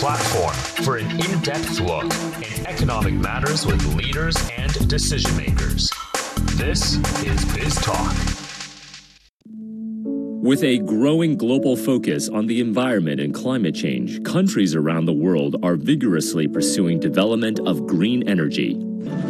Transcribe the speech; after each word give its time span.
platform 0.00 0.54
for 0.82 0.96
an 0.96 1.10
in 1.10 1.40
depth 1.40 1.78
look 1.78 2.04
in 2.04 2.66
economic 2.66 3.12
matters 3.12 3.66
with 3.66 3.84
leaders 3.94 4.34
and 4.56 4.88
decision 4.88 5.36
makers. 5.36 5.90
This 6.54 6.94
is 7.22 7.44
Biz 7.54 7.74
Talk. 7.82 8.16
With 9.44 10.64
a 10.64 10.78
growing 10.78 11.36
global 11.36 11.76
focus 11.76 12.30
on 12.30 12.46
the 12.46 12.62
environment 12.62 13.20
and 13.20 13.34
climate 13.34 13.74
change, 13.74 14.24
countries 14.24 14.74
around 14.74 15.04
the 15.04 15.12
world 15.12 15.56
are 15.62 15.76
vigorously 15.76 16.48
pursuing 16.48 16.98
development 16.98 17.60
of 17.66 17.86
green 17.86 18.26
energy. 18.26 18.82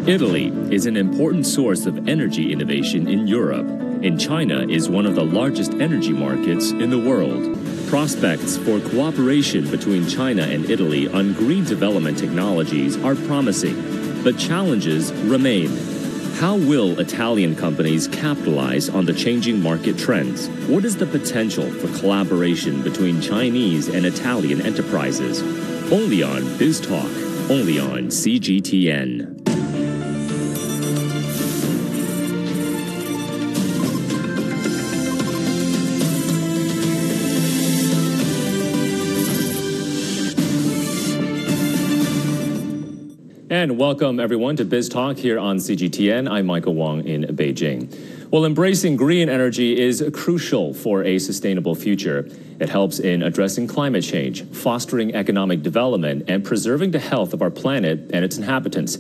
Italy 0.07 0.53
is 0.73 0.87
an 0.87 0.97
important 0.97 1.47
source 1.47 1.85
of 1.85 2.07
energy 2.09 2.53
innovation 2.53 3.09
in 3.09 3.27
Europe, 3.27 3.67
and 3.67 4.21
China 4.21 4.65
is 4.69 4.89
one 4.89 5.05
of 5.05 5.17
the 5.17 5.25
largest 5.25 5.73
energy 5.75 6.13
markets 6.13 6.71
in 6.71 6.91
the 6.91 6.99
world. 7.01 7.60
Prospects 7.91 8.57
for 8.59 8.79
cooperation 8.79 9.69
between 9.69 10.07
China 10.07 10.43
and 10.43 10.71
Italy 10.71 11.09
on 11.09 11.33
green 11.33 11.65
development 11.65 12.17
technologies 12.17 12.97
are 13.03 13.17
promising, 13.17 14.23
but 14.23 14.39
challenges 14.39 15.13
remain. 15.25 15.77
How 16.37 16.55
will 16.55 17.01
Italian 17.01 17.57
companies 17.57 18.07
capitalize 18.07 18.89
on 18.89 19.07
the 19.07 19.13
changing 19.13 19.61
market 19.61 19.99
trends? 19.99 20.47
What 20.69 20.85
is 20.85 20.99
the 20.99 21.07
potential 21.07 21.69
for 21.69 21.89
collaboration 21.99 22.81
between 22.85 23.21
Chinese 23.21 23.89
and 23.89 24.07
Italian 24.07 24.61
enterprises? 24.61 25.43
Only 25.91 26.23
on 26.23 26.43
Biz 26.59 26.81
Talk, 26.83 27.11
only 27.51 27.81
on 27.81 28.05
CGTN. 28.07 29.30
And 43.61 43.77
welcome 43.77 44.19
everyone 44.19 44.57
to 44.57 44.65
Biz 44.65 44.89
Talk 44.89 45.19
here 45.19 45.39
on 45.39 45.59
CGTN. 45.59 46.31
I'm 46.31 46.47
Michael 46.47 46.73
Wong 46.73 47.07
in 47.07 47.25
Beijing. 47.25 47.95
Well, 48.31 48.47
embracing 48.47 48.97
green 48.97 49.29
energy 49.29 49.79
is 49.79 50.03
crucial 50.15 50.73
for 50.73 51.05
a 51.05 51.19
sustainable 51.19 51.75
future. 51.75 52.27
It 52.59 52.71
helps 52.71 52.99
in 52.99 53.23
addressing 53.23 53.67
climate 53.67 54.03
change, 54.03 54.45
fostering 54.45 55.15
economic 55.15 55.63
development, 55.63 56.25
and 56.27 56.43
preserving 56.43 56.93
the 56.93 57.01
health 57.01 57.35
of 57.35 57.43
our 57.43 57.51
planet 57.51 58.11
and 58.15 58.25
its 58.25 58.39
inhabitants. 58.39 58.97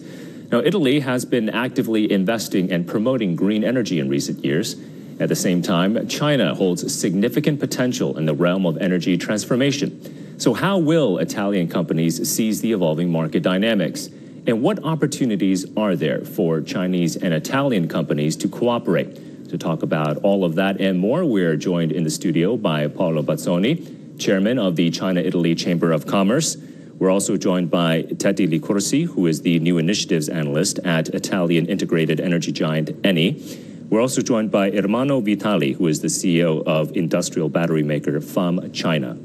Now, 0.53 0.59
Italy 0.59 1.01
has 1.01 1.25
been 1.25 1.49
actively 1.49 2.13
investing 2.13 2.71
and 2.71 2.87
promoting 2.87 3.37
green 3.37 3.65
energy 3.65 3.99
in 3.99 4.11
recent 4.11 4.45
years. 4.45 4.77
At 5.19 5.31
the 5.31 5.37
same 5.37 5.63
time, 5.63 6.07
China 6.07 6.55
holds 6.55 6.95
significant 6.95 7.61
potential 7.61 8.19
in 8.19 8.27
the 8.27 8.35
realm 8.35 8.67
of 8.67 8.77
energy 8.77 9.17
transformation. 9.17 10.39
So, 10.39 10.53
how 10.53 10.77
will 10.77 11.17
Italian 11.17 11.67
companies 11.69 12.31
seize 12.31 12.61
the 12.61 12.73
evolving 12.73 13.11
market 13.11 13.43
dynamics? 13.43 14.11
And 14.51 14.63
what 14.63 14.83
opportunities 14.83 15.65
are 15.77 15.95
there 15.95 16.25
for 16.25 16.61
Chinese 16.61 17.15
and 17.15 17.33
Italian 17.33 17.87
companies 17.87 18.35
to 18.39 18.49
cooperate? 18.49 19.49
To 19.49 19.57
talk 19.57 19.85
about 19.85 20.17
all 20.25 20.45
of 20.45 20.57
that 20.57 20.81
and 20.81 20.99
more, 20.99 21.25
we're 21.25 21.55
joined 21.55 21.93
in 21.93 22.03
the 22.03 22.11
studio 22.11 22.57
by 22.57 22.89
Paolo 22.89 23.23
Bazzoni, 23.23 24.19
chairman 24.19 24.59
of 24.59 24.75
the 24.75 24.91
China 24.91 25.21
Italy 25.21 25.55
Chamber 25.55 25.93
of 25.93 26.05
Commerce. 26.05 26.57
We're 26.99 27.13
also 27.13 27.37
joined 27.37 27.71
by 27.71 28.03
Teti 28.03 28.49
Licursi, 28.49 29.07
who 29.07 29.29
is 29.29 29.43
the 29.43 29.61
new 29.61 29.79
initiatives 29.79 30.29
analyst 30.29 30.81
at 30.81 31.11
Italian 31.11 31.67
integrated 31.67 32.19
energy 32.19 32.51
giant 32.51 32.89
Eni. 33.03 33.89
We're 33.89 34.01
also 34.01 34.21
joined 34.21 34.51
by 34.51 34.73
Ermanno 34.73 35.23
Vitali, 35.23 35.75
who 35.75 35.87
is 35.87 36.01
the 36.01 36.09
CEO 36.09 36.67
of 36.67 36.97
industrial 36.97 37.51
battery 37.51 37.85
maker 37.85 38.21
FAM 38.21 38.73
China. 38.73 39.17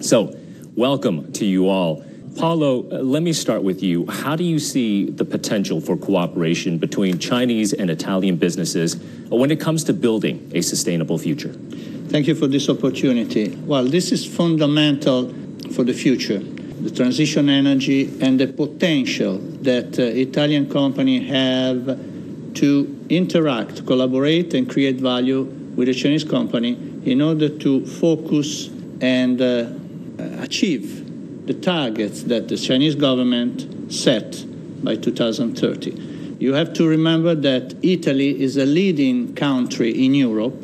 So, 0.00 0.36
welcome 0.76 1.32
to 1.32 1.46
you 1.46 1.70
all. 1.70 2.04
Paolo, 2.36 2.88
uh, 2.90 2.98
let 2.98 3.22
me 3.22 3.32
start 3.32 3.62
with 3.62 3.82
you. 3.82 4.06
How 4.06 4.36
do 4.36 4.44
you 4.44 4.58
see 4.58 5.10
the 5.10 5.24
potential 5.24 5.80
for 5.80 5.96
cooperation 5.96 6.78
between 6.78 7.18
Chinese 7.18 7.72
and 7.72 7.90
Italian 7.90 8.36
businesses 8.36 8.96
when 9.28 9.50
it 9.50 9.60
comes 9.60 9.84
to 9.84 9.92
building 9.92 10.50
a 10.54 10.60
sustainable 10.60 11.18
future? 11.18 11.52
Thank 12.08 12.26
you 12.26 12.34
for 12.34 12.46
this 12.46 12.68
opportunity. 12.68 13.54
Well, 13.54 13.84
this 13.84 14.12
is 14.12 14.24
fundamental 14.26 15.32
for 15.72 15.84
the 15.84 15.92
future. 15.92 16.38
The 16.38 16.90
transition 16.90 17.48
energy 17.48 18.18
and 18.20 18.38
the 18.38 18.46
potential 18.46 19.38
that 19.62 19.98
uh, 19.98 20.02
Italian 20.02 20.70
companies 20.70 21.28
have 21.28 21.98
to 22.54 23.06
interact, 23.08 23.84
collaborate, 23.86 24.54
and 24.54 24.68
create 24.68 24.96
value 24.96 25.42
with 25.76 25.88
a 25.88 25.94
Chinese 25.94 26.24
company 26.24 26.76
in 27.04 27.20
order 27.20 27.48
to 27.48 27.84
focus 27.86 28.68
and 29.00 29.40
uh, 29.40 29.66
achieve 30.40 31.07
the 31.48 31.54
targets 31.54 32.24
that 32.24 32.46
the 32.48 32.58
Chinese 32.58 32.94
government 32.94 33.90
set 33.90 34.44
by 34.84 34.94
2030. 34.94 36.36
You 36.38 36.52
have 36.52 36.74
to 36.74 36.86
remember 36.86 37.34
that 37.34 37.74
Italy 37.82 38.40
is 38.40 38.58
a 38.58 38.66
leading 38.66 39.34
country 39.34 40.04
in 40.04 40.14
Europe 40.14 40.62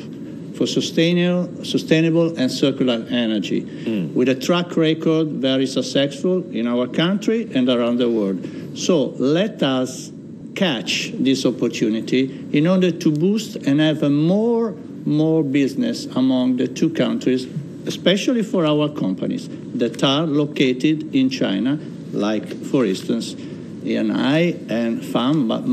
for 0.55 0.67
sustainable, 0.67 1.65
sustainable 1.65 2.37
and 2.37 2.51
circular 2.51 3.03
energy, 3.09 3.63
mm. 3.63 4.13
with 4.13 4.29
a 4.29 4.35
track 4.35 4.77
record 4.77 5.27
very 5.27 5.65
successful 5.65 6.49
in 6.51 6.67
our 6.67 6.87
country 6.87 7.49
and 7.55 7.67
around 7.67 7.97
the 7.97 8.09
world. 8.09 8.39
So 8.77 9.07
let 9.17 9.63
us 9.63 10.11
catch 10.55 11.11
this 11.15 11.45
opportunity 11.47 12.47
in 12.53 12.67
order 12.67 12.91
to 12.91 13.11
boost 13.11 13.55
and 13.55 13.81
have 13.81 14.03
a 14.03 14.09
more 14.09 14.75
more 15.05 15.43
business 15.43 16.05
among 16.15 16.57
the 16.57 16.67
two 16.67 16.89
countries 16.89 17.45
especially 17.87 18.43
for 18.43 18.65
our 18.65 18.89
companies 18.89 19.47
that 19.75 20.03
are 20.03 20.25
located 20.25 21.15
in 21.15 21.29
China, 21.29 21.79
like, 22.11 22.47
for 22.65 22.85
instance, 22.85 23.33
ENI 23.33 24.69
and 24.69 25.05
FAM, 25.05 25.47
but 25.47 25.65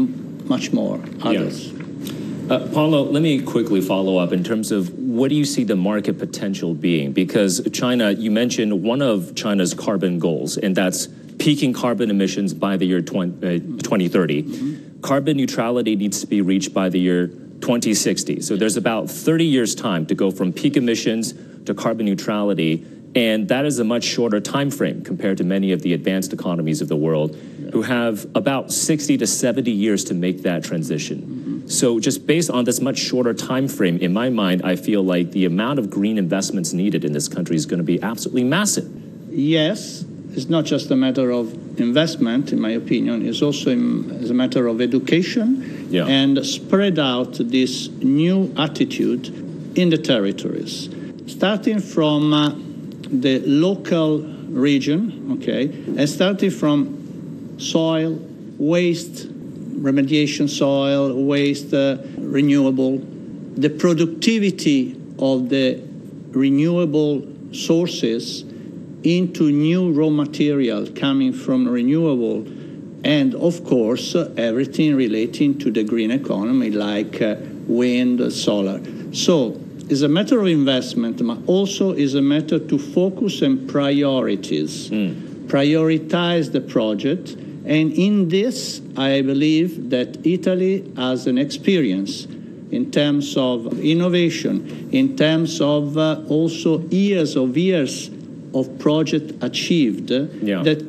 much 0.48 0.72
more 0.72 1.00
others. 1.22 1.72
Yes. 1.72 1.82
Uh, 2.50 2.68
Paolo, 2.74 3.04
let 3.04 3.22
me 3.22 3.40
quickly 3.40 3.80
follow 3.80 4.18
up 4.18 4.32
in 4.32 4.44
terms 4.44 4.72
of 4.72 4.92
what 4.98 5.28
do 5.28 5.34
you 5.34 5.44
see 5.44 5.64
the 5.64 5.76
market 5.76 6.18
potential 6.18 6.74
being? 6.74 7.12
Because 7.12 7.66
China, 7.72 8.10
you 8.10 8.30
mentioned 8.30 8.82
one 8.82 9.00
of 9.00 9.34
China's 9.34 9.72
carbon 9.72 10.18
goals, 10.18 10.58
and 10.58 10.76
that's 10.76 11.08
peaking 11.38 11.72
carbon 11.72 12.10
emissions 12.10 12.52
by 12.52 12.76
the 12.76 12.84
year 12.84 13.00
20, 13.00 13.46
uh, 13.46 13.58
2030. 13.82 14.42
Mm-hmm. 14.42 15.00
Carbon 15.00 15.36
neutrality 15.36 15.96
needs 15.96 16.20
to 16.20 16.26
be 16.26 16.40
reached 16.40 16.74
by 16.74 16.88
the 16.88 16.98
year 16.98 17.28
2060. 17.28 18.40
So 18.42 18.56
there's 18.56 18.76
about 18.76 19.08
30 19.08 19.44
years' 19.44 19.74
time 19.74 20.04
to 20.06 20.14
go 20.14 20.30
from 20.30 20.52
peak 20.52 20.76
emissions 20.76 21.32
to 21.66 21.74
carbon 21.74 22.06
neutrality. 22.06 22.86
And 23.14 23.48
that 23.48 23.66
is 23.66 23.78
a 23.78 23.84
much 23.84 24.04
shorter 24.04 24.40
time 24.40 24.70
frame 24.70 25.02
compared 25.04 25.38
to 25.38 25.44
many 25.44 25.72
of 25.72 25.82
the 25.82 25.92
advanced 25.92 26.32
economies 26.32 26.80
of 26.80 26.88
the 26.88 26.96
world 26.96 27.36
yeah. 27.36 27.70
who 27.70 27.82
have 27.82 28.26
about 28.34 28.72
60 28.72 29.18
to 29.18 29.26
70 29.26 29.70
years 29.70 30.04
to 30.04 30.14
make 30.14 30.42
that 30.42 30.64
transition. 30.64 31.20
Mm-hmm. 31.20 31.68
So 31.68 32.00
just 32.00 32.26
based 32.26 32.50
on 32.50 32.64
this 32.64 32.80
much 32.80 32.98
shorter 32.98 33.34
time 33.34 33.68
frame, 33.68 33.98
in 33.98 34.14
my 34.14 34.30
mind, 34.30 34.62
I 34.64 34.76
feel 34.76 35.02
like 35.02 35.32
the 35.32 35.44
amount 35.44 35.78
of 35.78 35.90
green 35.90 36.16
investments 36.16 36.72
needed 36.72 37.04
in 37.04 37.12
this 37.12 37.28
country 37.28 37.56
is 37.56 37.66
going 37.66 37.78
to 37.78 37.84
be 37.84 38.02
absolutely 38.02 38.44
massive. 38.44 38.90
Yes, 39.30 40.04
it's 40.34 40.48
not 40.48 40.64
just 40.64 40.90
a 40.90 40.96
matter 40.96 41.30
of 41.30 41.52
investment, 41.78 42.52
in 42.52 42.60
my 42.60 42.70
opinion, 42.70 43.26
it's 43.26 43.42
also 43.42 43.70
a 43.70 43.76
matter 43.76 44.66
of 44.66 44.80
education 44.80 45.88
yeah. 45.90 46.06
and 46.06 46.44
spread 46.46 46.98
out 46.98 47.34
this 47.34 47.88
new 47.88 48.52
attitude 48.56 49.28
in 49.76 49.90
the 49.90 49.98
territories 49.98 50.88
starting 51.26 51.80
from 51.80 52.32
uh, 52.32 52.50
the 53.04 53.40
local 53.40 54.20
region, 54.20 55.38
okay, 55.38 55.64
and 55.64 56.08
starting 56.08 56.50
from 56.50 57.58
soil, 57.58 58.18
waste, 58.58 59.28
remediation 59.82 60.48
soil, 60.48 61.22
waste, 61.24 61.72
uh, 61.74 61.98
renewable, 62.18 62.98
the 63.56 63.70
productivity 63.70 64.96
of 65.18 65.48
the 65.48 65.82
renewable 66.30 67.26
sources 67.52 68.44
into 69.02 69.50
new 69.50 69.92
raw 69.92 70.08
material 70.08 70.86
coming 70.94 71.32
from 71.32 71.68
renewable 71.68 72.46
and 73.04 73.34
of 73.34 73.64
course 73.64 74.14
everything 74.36 74.94
relating 74.94 75.58
to 75.58 75.70
the 75.70 75.82
green 75.82 76.10
economy 76.10 76.70
like 76.70 77.20
uh, 77.20 77.34
wind 77.66 78.32
solar. 78.32 78.80
So 79.12 79.61
is 79.88 80.02
a 80.02 80.08
matter 80.08 80.40
of 80.40 80.46
investment, 80.46 81.24
but 81.26 81.38
also 81.46 81.92
is 81.92 82.14
a 82.14 82.22
matter 82.22 82.58
to 82.58 82.78
focus 82.78 83.42
on 83.42 83.66
priorities, 83.66 84.90
mm. 84.90 85.46
prioritize 85.46 86.52
the 86.52 86.60
project. 86.60 87.30
And 87.64 87.92
in 87.92 88.28
this, 88.28 88.80
I 88.96 89.22
believe 89.22 89.90
that 89.90 90.26
Italy 90.26 90.90
has 90.96 91.26
an 91.26 91.38
experience 91.38 92.26
in 92.70 92.90
terms 92.90 93.36
of 93.36 93.78
innovation, 93.80 94.88
in 94.92 95.16
terms 95.16 95.60
of 95.60 95.96
uh, 95.98 96.22
also 96.28 96.80
years 96.88 97.36
of 97.36 97.56
years 97.56 98.10
of 98.54 98.78
project 98.78 99.32
achieved 99.42 100.10
yeah. 100.10 100.62
that 100.62 100.88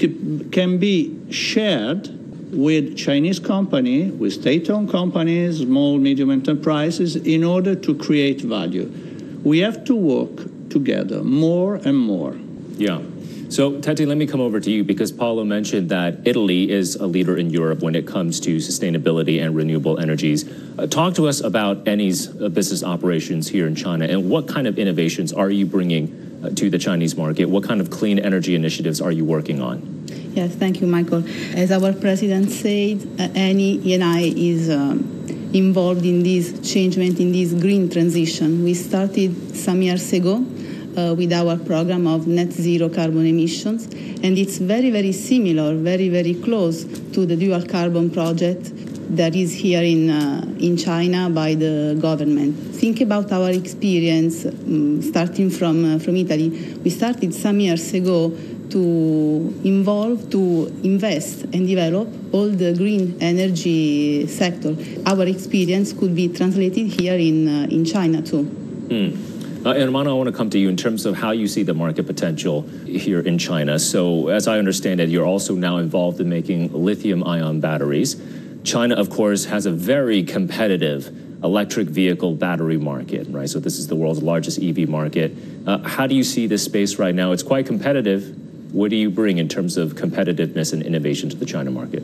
can 0.51 0.77
be 0.77 1.17
shared 1.29 2.22
with 2.53 2.95
Chinese 2.97 3.39
company, 3.39 4.11
with 4.11 4.33
state-owned 4.33 4.89
companies, 4.89 5.59
small, 5.59 5.97
medium 5.97 6.29
enterprises, 6.29 7.15
in 7.15 7.43
order 7.43 7.75
to 7.75 7.95
create 7.95 8.41
value. 8.41 8.91
We 9.43 9.59
have 9.59 9.83
to 9.85 9.95
work 9.95 10.69
together 10.69 11.23
more 11.23 11.75
and 11.75 11.97
more. 11.97 12.35
Yeah. 12.77 13.01
So, 13.53 13.73
Teti, 13.73 14.07
let 14.07 14.17
me 14.17 14.25
come 14.25 14.41
over 14.41 14.59
to 14.59 14.71
you 14.71 14.83
because 14.83 15.11
Paolo 15.11 15.43
mentioned 15.43 15.89
that 15.89 16.25
Italy 16.25 16.71
is 16.71 16.95
a 16.95 17.05
leader 17.05 17.37
in 17.37 17.51
Europe 17.51 17.83
when 17.83 17.93
it 17.93 18.07
comes 18.07 18.39
to 18.39 18.57
sustainability 18.57 19.45
and 19.45 19.55
renewable 19.55 19.99
energies. 19.99 20.51
Uh, 20.79 20.87
talk 20.87 21.13
to 21.13 21.27
us 21.27 21.39
about 21.39 21.83
Eni's 21.83 22.29
uh, 22.41 22.49
business 22.49 22.83
operations 22.83 23.47
here 23.47 23.67
in 23.67 23.75
China 23.75 24.05
and 24.05 24.27
what 24.27 24.47
kind 24.47 24.65
of 24.65 24.79
innovations 24.79 25.31
are 25.31 25.51
you 25.51 25.67
bringing 25.67 26.41
uh, 26.43 26.49
to 26.49 26.71
the 26.71 26.79
Chinese 26.79 27.15
market? 27.15 27.45
What 27.45 27.63
kind 27.63 27.79
of 27.79 27.91
clean 27.91 28.17
energy 28.17 28.55
initiatives 28.55 28.99
are 28.99 29.11
you 29.11 29.23
working 29.23 29.61
on? 29.61 30.07
Yes, 30.33 30.55
thank 30.55 30.81
you, 30.81 30.87
Michael. 30.87 31.23
As 31.55 31.71
our 31.71 31.93
president 31.93 32.49
said, 32.49 33.03
uh, 33.19 33.37
Eni 33.37 33.83
Eni 33.83 34.33
is 34.35 34.71
um, 34.71 35.51
involved 35.53 36.03
in 36.07 36.23
this 36.23 36.73
changement, 36.73 37.19
in 37.19 37.31
this 37.31 37.53
green 37.53 37.87
transition. 37.87 38.63
We 38.63 38.73
started 38.73 39.55
some 39.55 39.83
years 39.83 40.11
ago 40.11 40.43
uh, 40.97 41.13
with 41.15 41.31
our 41.33 41.57
program 41.57 42.07
of 42.07 42.27
net 42.27 42.51
zero 42.51 42.89
carbon 42.89 43.25
emissions. 43.25 43.85
And 44.23 44.37
it's 44.37 44.57
very, 44.57 44.89
very 44.89 45.11
similar, 45.11 45.75
very, 45.75 46.09
very 46.09 46.33
close 46.33 46.83
to 46.83 47.25
the 47.25 47.35
dual 47.35 47.63
carbon 47.65 48.09
project 48.09 48.71
that 49.15 49.35
is 49.35 49.53
here 49.53 49.83
in, 49.83 50.09
uh, 50.09 50.43
in 50.59 50.77
China 50.77 51.29
by 51.29 51.55
the 51.55 51.97
government. 52.01 52.55
Think 52.75 53.01
about 53.01 53.31
our 53.31 53.51
experience 53.51 54.45
um, 54.45 55.01
starting 55.01 55.49
from, 55.49 55.95
uh, 55.95 55.99
from 55.99 56.15
Italy. 56.15 56.49
We 56.83 56.89
started 56.89 57.33
some 57.33 57.59
years 57.59 57.93
ago 57.93 58.35
to 58.69 59.61
involve, 59.63 60.31
to 60.31 60.67
invest 60.83 61.43
and 61.53 61.67
develop 61.67 62.07
all 62.33 62.49
the 62.49 62.73
green 62.73 63.17
energy 63.21 64.25
sector. 64.27 64.75
Our 65.05 65.27
experience 65.27 65.93
could 65.93 66.15
be 66.15 66.29
translated 66.29 66.87
here 66.87 67.15
in, 67.15 67.47
uh, 67.47 67.67
in 67.69 67.85
China 67.85 68.21
too. 68.21 68.45
Mm. 68.87 69.32
Uh, 69.65 69.73
Ermanno, 69.75 70.09
I 70.09 70.13
want 70.13 70.27
to 70.27 70.35
come 70.35 70.49
to 70.49 70.59
you 70.59 70.67
in 70.67 70.75
terms 70.75 71.05
of 71.05 71.15
how 71.15 71.31
you 71.31 71.47
see 71.47 71.63
the 71.63 71.73
market 71.73 72.05
potential 72.05 72.63
here 72.85 73.21
in 73.21 73.37
China. 73.37 73.79
So, 73.79 74.27
as 74.27 74.45
I 74.45 74.59
understand 74.59 74.99
it, 74.99 75.07
you're 75.07 75.25
also 75.25 75.55
now 75.55 75.77
involved 75.77 76.19
in 76.19 76.27
making 76.27 76.73
lithium 76.73 77.23
ion 77.23 77.61
batteries. 77.61 78.21
China, 78.65 78.95
of 78.95 79.09
course, 79.09 79.45
has 79.45 79.65
a 79.65 79.71
very 79.71 80.21
competitive 80.21 81.07
electric 81.41 81.87
vehicle 81.87 82.35
battery 82.35 82.77
market, 82.77 83.25
right? 83.29 83.49
So, 83.49 83.61
this 83.61 83.79
is 83.79 83.87
the 83.87 83.95
world's 83.95 84.21
largest 84.21 84.61
EV 84.61 84.89
market. 84.89 85.33
Uh, 85.65 85.77
how 85.77 86.07
do 86.07 86.15
you 86.15 86.25
see 86.25 86.45
this 86.45 86.65
space 86.65 86.99
right 86.99 87.15
now? 87.15 87.31
It's 87.31 87.43
quite 87.43 87.65
competitive. 87.65 88.35
What 88.73 88.89
do 88.89 88.97
you 88.97 89.09
bring 89.09 89.37
in 89.37 89.47
terms 89.47 89.77
of 89.77 89.93
competitiveness 89.93 90.73
and 90.73 90.83
innovation 90.83 91.29
to 91.29 91.37
the 91.37 91.45
China 91.45 91.71
market? 91.71 92.03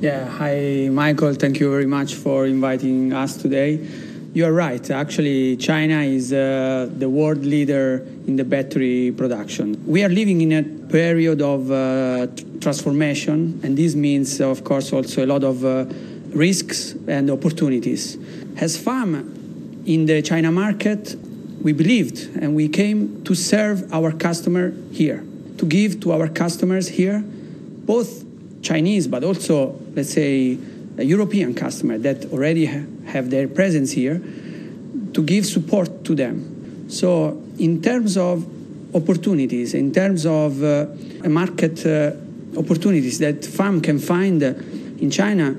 Yeah, 0.00 0.28
hi, 0.28 0.90
Michael. 0.92 1.34
Thank 1.34 1.58
you 1.58 1.70
very 1.70 1.86
much 1.86 2.14
for 2.14 2.46
inviting 2.46 3.12
us 3.12 3.36
today. 3.36 3.84
You 4.34 4.46
are 4.46 4.52
right. 4.52 4.90
Actually, 4.90 5.56
China 5.58 6.00
is 6.00 6.32
uh, 6.32 6.90
the 6.90 7.08
world 7.08 7.44
leader 7.44 8.04
in 8.26 8.34
the 8.34 8.42
battery 8.42 9.12
production. 9.16 9.80
We 9.86 10.02
are 10.02 10.08
living 10.08 10.40
in 10.40 10.52
a 10.52 10.64
period 10.64 11.40
of 11.40 11.70
uh, 11.70 12.26
transformation, 12.60 13.60
and 13.62 13.78
this 13.78 13.94
means, 13.94 14.40
of 14.40 14.64
course, 14.64 14.92
also 14.92 15.24
a 15.24 15.28
lot 15.28 15.44
of 15.44 15.64
uh, 15.64 15.84
risks 16.30 16.96
and 17.06 17.30
opportunities. 17.30 18.18
As 18.56 18.76
FAM 18.76 19.84
in 19.86 20.06
the 20.06 20.20
China 20.20 20.50
market, 20.50 21.14
we 21.62 21.72
believed 21.72 22.36
and 22.42 22.56
we 22.56 22.68
came 22.68 23.22
to 23.22 23.36
serve 23.36 23.92
our 23.94 24.10
customer 24.10 24.74
here, 24.90 25.24
to 25.58 25.64
give 25.64 26.00
to 26.00 26.10
our 26.10 26.26
customers 26.26 26.88
here, 26.88 27.20
both 27.20 28.24
Chinese 28.62 29.06
but 29.06 29.22
also, 29.22 29.78
let's 29.94 30.12
say, 30.12 30.58
European 30.98 31.54
customer 31.54 31.98
that 31.98 32.26
already 32.32 32.66
ha 32.66 32.80
have 33.06 33.30
their 33.30 33.48
presence 33.48 33.92
here 33.92 34.20
to 35.12 35.22
give 35.22 35.46
support 35.46 36.04
to 36.04 36.14
them. 36.14 36.86
So, 36.88 37.42
in 37.58 37.80
terms 37.82 38.16
of 38.16 38.46
opportunities, 38.94 39.74
in 39.74 39.92
terms 39.92 40.26
of 40.26 40.62
uh, 40.62 40.86
market 41.28 41.84
uh, 41.86 42.12
opportunities 42.56 43.18
that 43.18 43.44
FAM 43.44 43.80
can 43.80 43.98
find 43.98 44.42
in 44.42 45.10
China, 45.10 45.56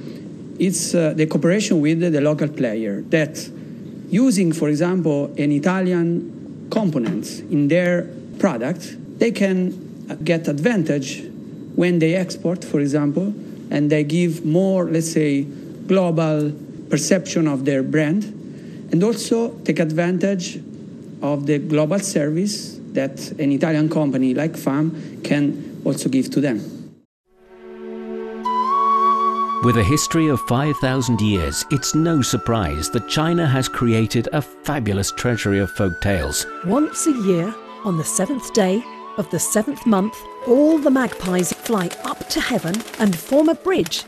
it's 0.59 0.95
uh, 0.95 1.13
the 1.15 1.25
cooperation 1.25 1.81
with 1.81 1.99
the 1.99 2.21
local 2.21 2.47
player 2.47 3.01
that 3.09 3.49
using, 4.09 4.53
for 4.53 4.69
example, 4.69 5.25
an 5.37 5.51
Italian 5.51 6.67
component 6.71 7.41
in 7.51 7.67
their 7.67 8.09
product, 8.39 8.95
they 9.19 9.31
can 9.31 9.73
get 10.23 10.47
advantage 10.47 11.23
when 11.75 11.99
they 11.99 12.15
export, 12.15 12.63
for 12.63 12.79
example, 12.79 13.33
and 13.75 13.89
they 13.89 14.05
give 14.05 14.45
more, 14.45 14.85
let's 14.85 15.11
say, 15.11 15.43
global 15.85 16.53
perception 16.89 17.45
of 17.45 17.65
their 17.65 17.83
brand, 17.83 18.23
and 18.91 19.03
also 19.03 19.53
take 19.65 19.79
advantage 19.79 20.55
of 21.21 21.45
the 21.45 21.59
global 21.59 21.99
service 21.99 22.79
that 22.93 23.31
an 23.31 23.51
Italian 23.51 23.89
company 23.89 24.33
like 24.33 24.55
FAM 24.55 25.21
can 25.23 25.81
also 25.83 26.07
give 26.07 26.31
to 26.31 26.39
them. 26.39 26.57
With 29.65 29.77
a 29.77 29.83
history 29.83 30.29
of 30.29 30.39
5,000 30.41 31.19
years, 31.19 31.65
it's 31.69 31.93
no 31.93 32.21
surprise 32.21 32.89
that 32.91 33.09
China 33.09 33.45
has 33.45 33.67
created 33.67 34.29
a 34.31 34.41
fabulous 34.41 35.11
treasury 35.11 35.59
of 35.59 35.69
folk 35.71 35.99
tales. 36.01 36.45
Once 36.65 37.07
a 37.07 37.13
year, 37.23 37.53
on 37.83 37.97
the 37.97 38.03
seventh 38.03 38.53
day 38.53 38.81
of 39.17 39.29
the 39.29 39.39
seventh 39.39 39.85
month, 39.85 40.15
all 40.47 40.77
the 40.77 40.91
magpies 40.91 41.53
fly 41.53 41.89
up 42.03 42.27
to 42.29 42.39
heaven 42.41 42.75
and 42.99 43.17
form 43.17 43.49
a 43.49 43.55
bridge. 43.55 44.03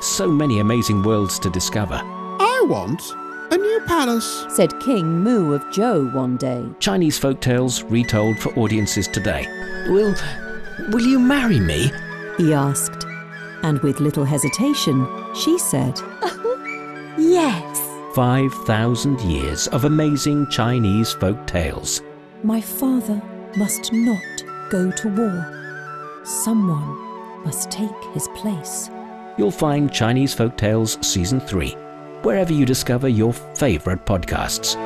So 0.00 0.30
many 0.30 0.60
amazing 0.60 1.02
worlds 1.02 1.38
to 1.40 1.50
discover. 1.50 2.00
I 2.02 2.64
want 2.68 3.02
a 3.50 3.56
new 3.56 3.80
palace, 3.86 4.44
said 4.50 4.78
King 4.80 5.22
Mu 5.22 5.54
of 5.54 5.62
Zhou 5.66 6.12
one 6.12 6.36
day. 6.36 6.64
Chinese 6.78 7.18
folk 7.18 7.40
tales 7.40 7.82
retold 7.84 8.38
for 8.38 8.56
audiences 8.58 9.08
today. 9.08 9.46
Will, 9.88 10.14
will 10.90 11.06
you 11.06 11.18
marry 11.18 11.58
me? 11.58 11.90
He 12.36 12.52
asked. 12.52 13.06
And 13.62 13.80
with 13.80 14.00
little 14.00 14.24
hesitation, 14.24 15.06
she 15.34 15.58
said, 15.58 16.00
Yes. 17.18 17.84
5,000 18.14 19.20
years 19.22 19.68
of 19.68 19.84
amazing 19.84 20.48
Chinese 20.50 21.12
folk 21.12 21.46
tales. 21.46 22.02
My 22.42 22.60
father 22.60 23.20
must 23.58 23.92
not 23.92 24.44
go 24.70 24.90
to 24.92 25.08
war. 25.08 26.22
Someone 26.24 27.44
must 27.44 27.70
take 27.72 27.90
his 28.14 28.28
place. 28.28 28.88
You'll 29.36 29.50
find 29.50 29.92
Chinese 29.92 30.32
Folk 30.32 30.56
Tales 30.56 30.96
Season 31.06 31.40
3 31.40 31.76
wherever 32.22 32.52
you 32.52 32.64
discover 32.64 33.08
your 33.08 33.32
favorite 33.32 34.04
podcasts. 34.04 34.76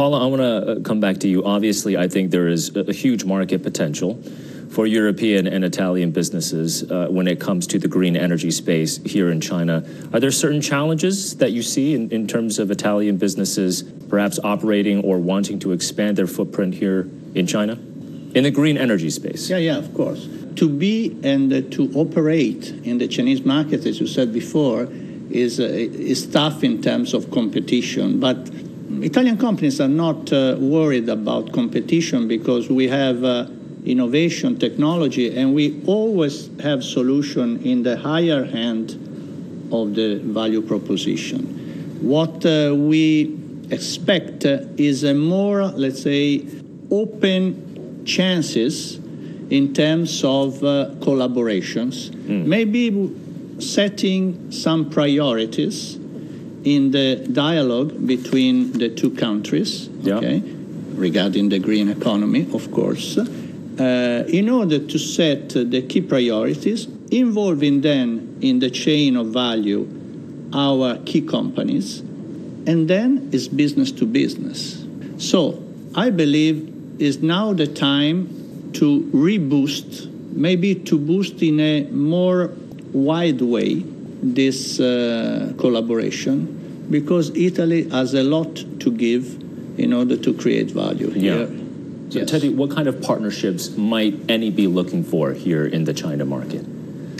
Paula, 0.00 0.24
I 0.24 0.26
want 0.28 0.40
to 0.40 0.46
uh, 0.46 0.80
come 0.80 0.98
back 0.98 1.18
to 1.18 1.28
you. 1.28 1.44
Obviously, 1.44 1.98
I 1.98 2.08
think 2.08 2.30
there 2.30 2.48
is 2.48 2.74
a 2.74 2.90
huge 2.90 3.26
market 3.26 3.62
potential 3.62 4.14
for 4.70 4.86
European 4.86 5.46
and 5.46 5.62
Italian 5.62 6.10
businesses 6.10 6.90
uh, 6.90 7.08
when 7.10 7.28
it 7.28 7.38
comes 7.38 7.66
to 7.66 7.78
the 7.78 7.86
green 7.86 8.16
energy 8.16 8.50
space 8.50 8.96
here 9.04 9.30
in 9.30 9.42
China. 9.42 9.84
Are 10.14 10.18
there 10.18 10.30
certain 10.30 10.62
challenges 10.62 11.36
that 11.36 11.52
you 11.52 11.62
see 11.62 11.94
in, 11.94 12.10
in 12.12 12.26
terms 12.26 12.58
of 12.58 12.70
Italian 12.70 13.18
businesses 13.18 13.82
perhaps 14.08 14.38
operating 14.42 15.04
or 15.04 15.18
wanting 15.18 15.58
to 15.58 15.72
expand 15.72 16.16
their 16.16 16.26
footprint 16.26 16.76
here 16.76 17.00
in 17.34 17.46
China? 17.46 17.74
In 17.74 18.44
the 18.44 18.50
green 18.50 18.78
energy 18.78 19.10
space? 19.10 19.50
Yeah, 19.50 19.58
yeah, 19.58 19.76
of 19.76 19.92
course. 19.92 20.26
To 20.56 20.66
be 20.66 21.14
and 21.22 21.70
to 21.72 21.92
operate 21.94 22.70
in 22.84 22.96
the 22.96 23.06
Chinese 23.06 23.44
market, 23.44 23.84
as 23.84 24.00
you 24.00 24.06
said 24.06 24.32
before, 24.32 24.88
is, 25.28 25.60
uh, 25.60 25.64
is 25.64 26.26
tough 26.26 26.64
in 26.64 26.80
terms 26.80 27.12
of 27.12 27.30
competition. 27.30 28.18
But 28.18 28.48
Italian 29.02 29.38
companies 29.38 29.80
are 29.80 29.88
not 29.88 30.32
uh, 30.32 30.56
worried 30.58 31.08
about 31.08 31.52
competition 31.52 32.28
because 32.28 32.68
we 32.68 32.88
have 32.88 33.24
uh, 33.24 33.46
innovation, 33.84 34.58
technology, 34.58 35.34
and 35.36 35.54
we 35.54 35.82
always 35.86 36.50
have 36.60 36.84
solution 36.84 37.62
in 37.62 37.82
the 37.82 37.96
higher 37.96 38.44
hand 38.44 38.90
of 39.72 39.94
the 39.94 40.20
value 40.22 40.60
proposition. 40.60 41.98
What 42.02 42.44
uh, 42.44 42.74
we 42.76 43.38
expect 43.70 44.44
is 44.44 45.04
a 45.04 45.14
more, 45.14 45.64
let's 45.66 46.02
say, 46.02 46.46
open 46.90 48.04
chances 48.04 48.96
in 49.50 49.72
terms 49.72 50.22
of 50.24 50.62
uh, 50.62 50.90
collaborations, 51.00 52.10
mm. 52.10 52.44
maybe 52.44 53.16
setting 53.60 54.50
some 54.50 54.90
priorities 54.90 55.99
in 56.64 56.90
the 56.90 57.16
dialogue 57.32 58.06
between 58.06 58.72
the 58.72 58.88
two 58.88 59.10
countries, 59.10 59.88
yeah. 60.02 60.14
okay, 60.14 60.42
regarding 60.94 61.48
the 61.48 61.58
green 61.58 61.88
economy, 61.88 62.48
of 62.52 62.70
course 62.70 63.18
uh, 63.80 64.24
in 64.28 64.48
order 64.50 64.78
to 64.78 64.98
set 64.98 65.48
the 65.50 65.82
key 65.82 66.02
priorities, 66.02 66.86
involving 67.10 67.80
then 67.80 68.36
in 68.42 68.58
the 68.58 68.70
chain 68.70 69.16
of 69.16 69.28
value 69.28 69.88
our 70.52 70.98
key 71.06 71.22
companies, 71.22 72.00
and 72.00 72.88
then 72.88 73.30
it's 73.32 73.48
business 73.48 73.90
to 73.92 74.04
business. 74.04 74.84
So 75.16 75.62
I 75.94 76.10
believe 76.10 77.00
is 77.00 77.22
now 77.22 77.54
the 77.54 77.66
time 77.66 78.70
to 78.74 79.08
reboost 79.14 80.08
maybe 80.32 80.74
to 80.74 80.98
boost 80.98 81.42
in 81.42 81.58
a 81.58 81.82
more 81.90 82.52
wide 82.92 83.40
way 83.40 83.82
this 84.22 84.80
uh, 84.80 85.52
collaboration 85.58 86.86
because 86.90 87.30
Italy 87.36 87.88
has 87.90 88.14
a 88.14 88.22
lot 88.22 88.56
to 88.80 88.90
give 88.90 89.40
in 89.78 89.92
order 89.92 90.16
to 90.16 90.34
create 90.34 90.70
value 90.70 91.10
here. 91.10 91.42
Yeah. 91.42 91.46
So, 92.10 92.18
yes. 92.18 92.30
Teti, 92.30 92.54
what 92.54 92.72
kind 92.72 92.88
of 92.88 93.00
partnerships 93.00 93.76
might 93.76 94.26
Eni 94.26 94.54
be 94.54 94.66
looking 94.66 95.04
for 95.04 95.32
here 95.32 95.64
in 95.64 95.84
the 95.84 95.94
China 95.94 96.24
market? 96.24 96.66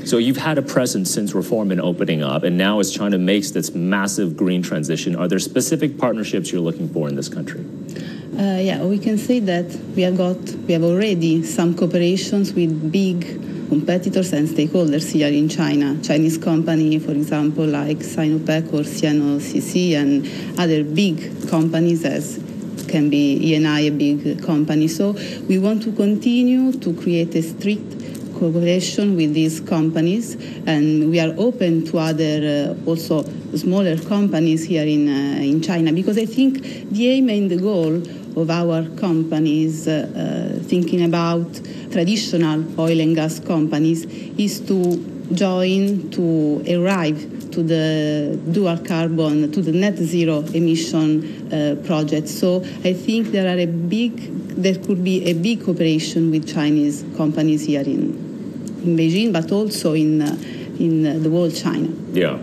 So 0.05 0.19
you've 0.19 0.39
had 0.39 0.59
a 0.59 0.63
presence 0.63 1.11
since 1.11 1.35
reform 1.35 1.71
and 1.71 1.81
opening 1.81 2.23
up, 2.23 2.43
and 2.43 2.57
now 2.57 2.81
as 2.81 2.91
China 2.91 3.19
makes 3.19 3.51
this 3.51 3.75
massive 3.75 4.37
green 4.37 4.63
transition, 4.63 5.15
are 5.15 5.29
there 5.29 5.39
specific 5.39 5.99
partnerships 5.99 6.51
you're 6.51 6.63
looking 6.63 6.89
for 6.89 7.09
in 7.09 7.15
this 7.15 7.29
country? 7.29 7.65
Uh, 8.37 8.59
yeah, 8.59 8.83
we 8.83 8.99
can 8.99 9.19
say 9.19 9.39
that 9.41 9.67
we 9.95 10.03
have 10.03 10.17
got, 10.17 10.39
we 10.67 10.73
have 10.73 10.83
already 10.83 11.43
some 11.43 11.75
cooperations 11.75 12.55
with 12.55 12.91
big 12.91 13.50
competitors 13.71 14.33
and 14.33 14.49
stakeholders 14.49 15.13
here 15.13 15.29
in 15.29 15.49
China. 15.49 15.97
Chinese 16.03 16.37
company, 16.37 16.99
for 16.99 17.13
example, 17.13 17.65
like 17.65 17.99
Sinopec 17.99 18.67
or 18.75 18.83
CNOOC 18.83 19.95
and 19.95 20.59
other 20.59 20.83
big 20.83 21.49
companies 21.49 22.05
as 22.05 22.43
can 22.89 23.09
be 23.09 23.39
Eni, 23.41 23.87
a 23.87 23.91
big 23.91 24.43
company. 24.43 24.89
So 24.89 25.13
we 25.49 25.59
want 25.61 25.85
to 25.85 25.93
continue 25.93 26.73
to 26.73 26.93
create 26.95 27.33
a 27.37 27.43
strict 27.43 27.91
cooperation 28.35 29.15
with 29.15 29.35
these 29.35 29.61
companies, 29.61 30.35
and 30.67 31.09
we 31.11 31.21
are 31.21 31.33
open 31.39 31.85
to 31.87 31.99
other 31.99 32.75
uh, 32.75 32.91
also 32.91 33.23
smaller 33.55 33.97
companies 33.99 34.65
here 34.65 34.87
in 34.97 35.09
uh, 35.09 35.51
in 35.51 35.63
China 35.63 35.93
because 35.93 36.19
I 36.19 36.27
think 36.27 36.63
the 36.91 37.09
aim 37.09 37.29
and 37.29 37.51
the 37.51 37.59
goal 37.59 38.03
of 38.37 38.51
our 38.51 38.85
companies 38.97 39.89
uh, 39.89 39.93
uh 39.93 40.63
thinking 40.65 41.05
about 41.05 41.49
traditional 41.91 42.65
oil 42.81 43.01
and 43.01 43.15
gas 43.15 43.41
companies 43.41 44.05
is 44.39 44.61
to 44.61 44.99
join 45.33 46.11
to 46.11 46.63
arrive 46.69 47.19
to 47.51 47.63
the 47.63 48.39
dual 48.53 48.79
carbon, 48.79 49.51
to 49.51 49.61
the 49.61 49.73
net 49.73 49.97
zero 49.97 50.41
emission 50.55 51.53
uh, 51.53 51.77
project. 51.85 52.29
So 52.29 52.63
I 52.85 52.93
think 52.93 53.29
there 53.29 53.47
are 53.53 53.59
a 53.59 53.67
big, 53.67 54.17
there 54.57 54.77
could 54.77 55.03
be 55.03 55.25
a 55.27 55.33
big 55.33 55.65
cooperation 55.65 56.31
with 56.31 56.53
Chinese 56.53 57.05
companies 57.17 57.67
here 57.67 57.83
in 57.83 58.31
in 58.83 58.97
Beijing, 58.97 59.33
but 59.33 59.53
also 59.53 59.93
in, 59.93 60.23
uh, 60.23 60.37
in 60.79 61.07
uh, 61.07 61.19
the 61.19 61.31
world 61.31 61.55
China. 61.55 61.89
Yeah. 62.13 62.39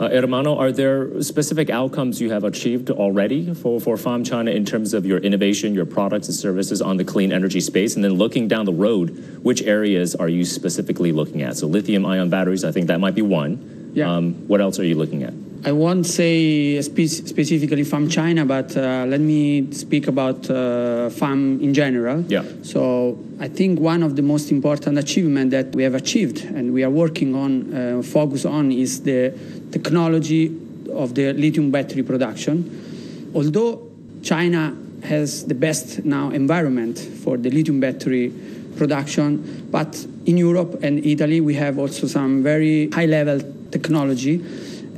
Uh, 0.00 0.08
Ermanno, 0.08 0.58
are 0.58 0.72
there 0.72 1.22
specific 1.22 1.70
outcomes 1.70 2.20
you 2.20 2.30
have 2.30 2.44
achieved 2.44 2.90
already 2.90 3.52
for, 3.54 3.80
for 3.80 3.96
FAM 3.96 4.24
China 4.24 4.50
in 4.50 4.64
terms 4.64 4.94
of 4.94 5.04
your 5.04 5.18
innovation, 5.18 5.74
your 5.74 5.86
products 5.86 6.28
and 6.28 6.34
services 6.34 6.80
on 6.80 6.96
the 6.96 7.04
clean 7.04 7.32
energy 7.32 7.60
space? 7.60 7.94
And 7.94 8.04
then 8.04 8.14
looking 8.14 8.48
down 8.48 8.64
the 8.64 8.72
road, 8.72 9.40
which 9.42 9.62
areas 9.62 10.14
are 10.14 10.28
you 10.28 10.44
specifically 10.44 11.12
looking 11.12 11.42
at? 11.42 11.56
So 11.56 11.66
lithium 11.66 12.06
ion 12.06 12.30
batteries, 12.30 12.64
I 12.64 12.72
think 12.72 12.86
that 12.88 13.00
might 13.00 13.14
be 13.14 13.22
one. 13.22 13.90
Yeah. 13.94 14.10
Um, 14.10 14.48
what 14.48 14.60
else 14.60 14.78
are 14.78 14.84
you 14.84 14.94
looking 14.94 15.22
at? 15.22 15.34
I 15.64 15.70
won't 15.70 16.06
say 16.06 16.80
spe 16.82 17.06
specifically 17.06 17.84
FAM 17.84 18.08
China, 18.08 18.44
but 18.44 18.76
uh, 18.76 19.04
let 19.06 19.20
me 19.20 19.70
speak 19.72 20.08
about 20.08 20.50
uh, 20.50 21.08
FAM 21.10 21.60
in 21.60 21.72
general. 21.72 22.22
Yeah. 22.22 22.42
So 22.62 23.16
I 23.38 23.46
think 23.46 23.78
one 23.78 24.02
of 24.02 24.16
the 24.16 24.22
most 24.22 24.50
important 24.50 24.98
achievements 24.98 25.52
that 25.52 25.72
we 25.72 25.84
have 25.84 25.94
achieved 25.94 26.44
and 26.44 26.72
we 26.72 26.82
are 26.82 26.90
working 26.90 27.36
on, 27.36 27.72
uh, 27.72 28.02
focus 28.02 28.44
on, 28.44 28.72
is 28.72 29.02
the 29.02 29.32
technology 29.72 30.46
of 30.92 31.14
the 31.14 31.32
lithium 31.32 31.70
battery 31.70 32.02
production. 32.02 33.30
Although 33.34 33.90
China 34.22 34.76
has 35.04 35.44
the 35.46 35.54
best 35.54 36.04
now 36.04 36.30
environment 36.30 36.98
for 36.98 37.36
the 37.36 37.50
lithium 37.50 37.80
battery 37.80 38.32
production, 38.76 39.68
but 39.70 40.06
in 40.26 40.36
Europe 40.36 40.82
and 40.82 41.04
Italy 41.04 41.40
we 41.40 41.54
have 41.54 41.78
also 41.78 42.06
some 42.06 42.42
very 42.42 42.90
high 42.90 43.06
level 43.06 43.40
technology 43.70 44.44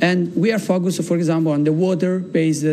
and 0.00 0.34
we 0.36 0.52
are 0.52 0.58
focused, 0.58 1.02
for 1.04 1.16
example, 1.16 1.52
on 1.52 1.64
the 1.64 1.72
water-based 1.72 2.66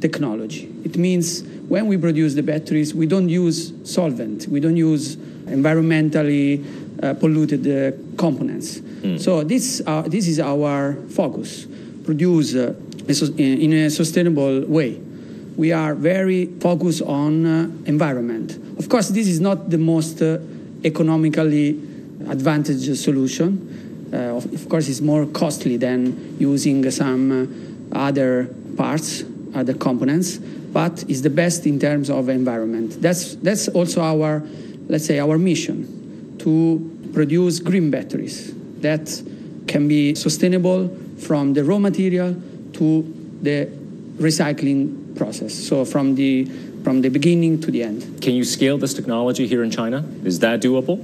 technology. 0.00 0.72
It 0.84 0.96
means 0.96 1.42
when 1.68 1.86
we 1.86 1.96
produce 1.96 2.34
the 2.34 2.42
batteries, 2.42 2.94
we 2.94 3.06
don't 3.06 3.28
use 3.28 3.72
solvent, 3.84 4.48
we 4.48 4.58
don't 4.58 4.76
use 4.76 5.16
environmentally 5.16 6.64
uh, 7.02 7.14
polluted 7.14 7.66
uh, 7.66 7.96
components. 8.16 8.80
Mm. 9.02 9.20
So 9.20 9.44
this, 9.44 9.82
uh, 9.86 10.02
this 10.02 10.28
is 10.28 10.40
our 10.40 10.94
focus, 11.10 11.66
produce 12.04 12.54
uh, 12.54 12.74
in 13.36 13.72
a 13.72 13.90
sustainable 13.90 14.64
way. 14.66 15.00
We 15.56 15.72
are 15.72 15.94
very 15.94 16.46
focused 16.46 17.02
on 17.02 17.46
uh, 17.46 17.70
environment. 17.86 18.58
Of 18.78 18.88
course, 18.88 19.08
this 19.08 19.26
is 19.26 19.40
not 19.40 19.70
the 19.70 19.78
most 19.78 20.22
uh, 20.22 20.38
economically 20.84 21.80
advantageous 22.28 23.02
solution, 23.02 24.08
uh, 24.12 24.36
of, 24.36 24.52
of, 24.52 24.68
course, 24.68 24.88
it's 24.88 25.00
more 25.00 25.26
costly 25.26 25.76
than 25.76 26.36
using 26.38 26.88
some 26.90 27.92
uh, 27.92 27.98
other 27.98 28.48
parts, 28.76 29.22
other 29.54 29.74
components, 29.74 30.38
but 30.38 31.04
it's 31.08 31.20
the 31.20 31.30
best 31.30 31.66
in 31.66 31.78
terms 31.78 32.08
of 32.08 32.28
environment. 32.28 33.02
That's, 33.02 33.36
that's 33.36 33.68
also 33.68 34.00
our, 34.02 34.42
let's 34.88 35.04
say, 35.04 35.18
our 35.18 35.36
mission, 35.38 36.36
to 36.38 37.10
produce 37.12 37.58
green 37.60 37.90
batteries 37.90 38.54
that 38.82 39.22
can 39.66 39.88
be 39.88 40.14
sustainable 40.14 40.88
from 41.18 41.52
the 41.54 41.64
raw 41.64 41.78
material 41.78 42.34
to 42.74 43.02
the 43.42 43.68
recycling 44.16 45.16
process. 45.16 45.54
So 45.54 45.84
from 45.84 46.14
the 46.14 46.44
from 46.84 47.02
the 47.02 47.08
beginning 47.08 47.60
to 47.60 47.70
the 47.70 47.82
end. 47.82 48.22
Can 48.22 48.34
you 48.34 48.44
scale 48.44 48.78
this 48.78 48.94
technology 48.94 49.46
here 49.46 49.62
in 49.62 49.70
China? 49.70 50.04
Is 50.24 50.38
that 50.38 50.60
doable? 50.62 50.96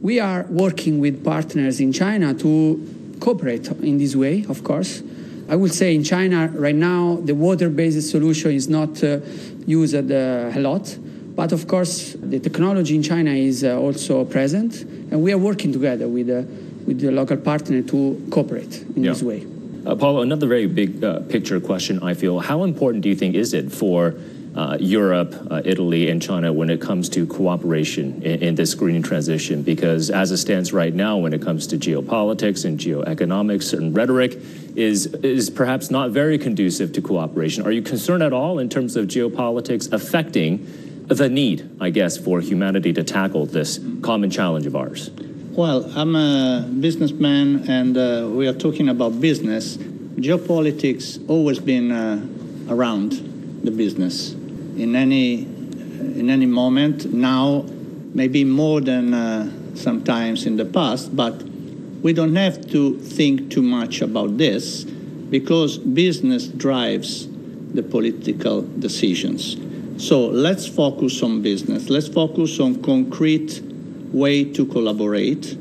We 0.00 0.20
are 0.20 0.44
working 0.50 1.00
with 1.00 1.24
partners 1.24 1.80
in 1.80 1.92
China 1.92 2.34
to 2.34 3.16
cooperate 3.20 3.66
in 3.82 3.98
this 3.98 4.14
way, 4.14 4.44
of 4.48 4.62
course. 4.62 5.02
I 5.48 5.56
would 5.56 5.72
say 5.72 5.94
in 5.94 6.04
China 6.04 6.48
right 6.54 6.74
now, 6.74 7.18
the 7.22 7.34
water-based 7.34 8.10
solution 8.10 8.52
is 8.52 8.68
not 8.68 9.02
uh, 9.02 9.20
used 9.66 9.94
uh, 9.94 10.52
a 10.54 10.60
lot. 10.60 10.96
But 11.34 11.52
of 11.52 11.66
course, 11.66 12.14
the 12.20 12.38
technology 12.38 12.94
in 12.94 13.02
China 13.02 13.30
is 13.30 13.64
uh, 13.64 13.78
also 13.78 14.24
present, 14.24 14.82
and 15.10 15.22
we 15.22 15.32
are 15.32 15.38
working 15.38 15.72
together 15.72 16.06
with, 16.06 16.30
uh, 16.30 16.42
with 16.86 17.00
the 17.00 17.10
local 17.10 17.36
partner 17.36 17.82
to 17.82 18.26
cooperate 18.30 18.82
in 18.96 19.04
yeah. 19.04 19.12
this 19.12 19.22
way. 19.22 19.46
Uh, 19.86 19.94
Paolo, 19.94 20.22
another 20.22 20.46
very 20.46 20.66
big 20.66 21.04
uh, 21.04 21.20
picture 21.20 21.60
question, 21.60 22.02
I 22.02 22.14
feel. 22.14 22.40
How 22.40 22.64
important 22.64 23.02
do 23.02 23.08
you 23.08 23.14
think 23.14 23.34
is 23.34 23.52
it 23.52 23.70
for 23.70 24.14
uh, 24.54 24.76
Europe, 24.78 25.34
uh, 25.50 25.62
Italy, 25.64 26.08
and 26.08 26.22
China 26.22 26.52
when 26.52 26.70
it 26.70 26.80
comes 26.80 27.08
to 27.08 27.26
cooperation 27.26 28.22
in, 28.22 28.42
in, 28.42 28.54
this 28.54 28.74
green 28.74 29.02
transition. 29.02 29.62
Because 29.62 30.10
as 30.10 30.30
it 30.30 30.36
stands 30.36 30.72
right 30.72 30.94
now, 30.94 31.16
when 31.16 31.32
it 31.32 31.42
comes 31.42 31.66
to 31.68 31.76
geopolitics 31.76 32.64
and 32.64 32.78
geoeconomics 32.78 33.76
and 33.76 33.96
rhetoric, 33.96 34.38
is 34.76 35.06
is 35.06 35.50
perhaps 35.50 35.90
not 35.90 36.10
very 36.10 36.38
conducive 36.38 36.92
to 36.92 37.02
cooperation. 37.02 37.66
Are 37.66 37.72
you 37.72 37.82
concerned 37.82 38.22
at 38.22 38.32
all 38.32 38.58
in 38.58 38.68
terms 38.68 38.96
of 38.96 39.06
geopolitics 39.06 39.92
affecting 39.92 40.66
the 41.06 41.28
need, 41.28 41.68
I 41.80 41.90
guess, 41.90 42.16
for 42.16 42.40
humanity 42.40 42.92
to 42.92 43.02
tackle 43.04 43.46
this 43.46 43.80
common 44.02 44.30
challenge 44.30 44.66
of 44.66 44.76
ours? 44.76 45.10
Well, 45.56 45.88
I'm 45.94 46.16
a 46.16 46.68
businessman, 46.80 47.68
and 47.68 47.96
uh, 47.96 48.28
we 48.28 48.48
are 48.48 48.52
talking 48.52 48.88
about 48.88 49.20
business. 49.20 49.76
Geopolitics 49.76 51.24
always 51.30 51.60
been 51.60 51.92
uh, 51.92 52.26
around 52.68 53.12
the 53.62 53.70
business 53.70 54.32
in 54.32 54.96
any 54.96 55.42
in 55.44 56.28
any 56.28 56.46
moment 56.46 57.12
now, 57.12 57.66
maybe 58.14 58.42
more 58.42 58.80
than 58.80 59.14
uh, 59.14 59.76
sometimes 59.76 60.44
in 60.44 60.56
the 60.56 60.64
past, 60.64 61.14
but 61.14 61.40
we 62.02 62.12
don't 62.12 62.34
have 62.34 62.68
to 62.72 62.98
think 62.98 63.52
too 63.52 63.62
much 63.62 64.02
about 64.02 64.36
this 64.36 64.82
because 64.82 65.78
business 65.78 66.48
drives 66.48 67.28
the 67.74 67.82
political 67.84 68.62
decisions. 68.80 69.56
So 70.04 70.26
let's 70.26 70.66
focus 70.66 71.22
on 71.22 71.42
business. 71.42 71.90
Let's 71.90 72.08
focus 72.08 72.58
on 72.58 72.82
concrete 72.82 73.62
way 74.14 74.44
to 74.52 74.64
collaborate, 74.66 75.52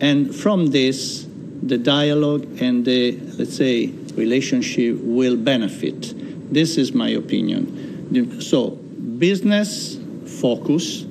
and 0.00 0.34
from 0.34 0.68
this, 0.68 1.26
the 1.62 1.76
dialogue 1.76 2.46
and 2.60 2.84
the 2.84 3.18
let's 3.36 3.56
say 3.56 3.88
relationship 4.14 4.96
will 5.00 5.36
benefit. 5.36 6.14
This 6.52 6.78
is 6.78 6.94
my 6.94 7.10
opinion. 7.10 8.40
So 8.40 8.70
business 8.70 9.98
focus, 10.40 11.04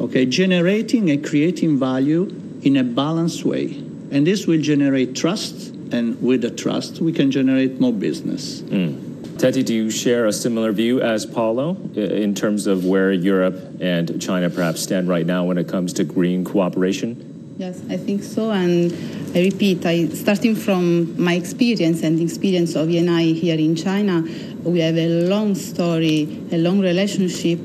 okay, 0.00 0.24
generating 0.24 1.10
and 1.10 1.24
creating 1.24 1.78
value 1.78 2.22
in 2.62 2.76
a 2.76 2.84
balanced 2.84 3.44
way. 3.44 3.66
And 4.10 4.26
this 4.26 4.46
will 4.46 4.62
generate 4.62 5.14
trust, 5.14 5.68
and 5.92 6.20
with 6.22 6.40
the 6.40 6.50
trust, 6.50 7.00
we 7.00 7.12
can 7.12 7.30
generate 7.30 7.78
more 7.78 7.92
business. 7.92 8.62
Mm. 8.62 9.07
Teti, 9.38 9.64
do 9.64 9.74
you 9.74 9.90
share 9.90 10.26
a 10.26 10.32
similar 10.32 10.72
view 10.72 11.00
as 11.00 11.24
Paolo 11.24 11.76
in 11.94 12.34
terms 12.34 12.66
of 12.66 12.84
where 12.84 13.12
Europe 13.12 13.56
and 13.80 14.20
China 14.20 14.50
perhaps 14.50 14.82
stand 14.82 15.08
right 15.08 15.26
now 15.26 15.44
when 15.44 15.58
it 15.58 15.68
comes 15.68 15.92
to 15.94 16.04
green 16.04 16.44
cooperation? 16.44 17.54
Yes, 17.58 17.80
I 17.88 17.96
think 17.96 18.22
so. 18.22 18.52
And 18.52 18.92
I 19.36 19.40
repeat, 19.42 19.84
I, 19.84 20.08
starting 20.08 20.54
from 20.54 21.20
my 21.20 21.34
experience 21.34 22.02
and 22.02 22.18
the 22.18 22.22
experience 22.22 22.76
of 22.76 22.88
Eni 22.88 23.34
here 23.34 23.58
in 23.58 23.74
China, 23.74 24.22
we 24.62 24.80
have 24.80 24.96
a 24.96 25.28
long 25.28 25.54
story, 25.54 26.44
a 26.52 26.58
long 26.58 26.80
relationship 26.80 27.60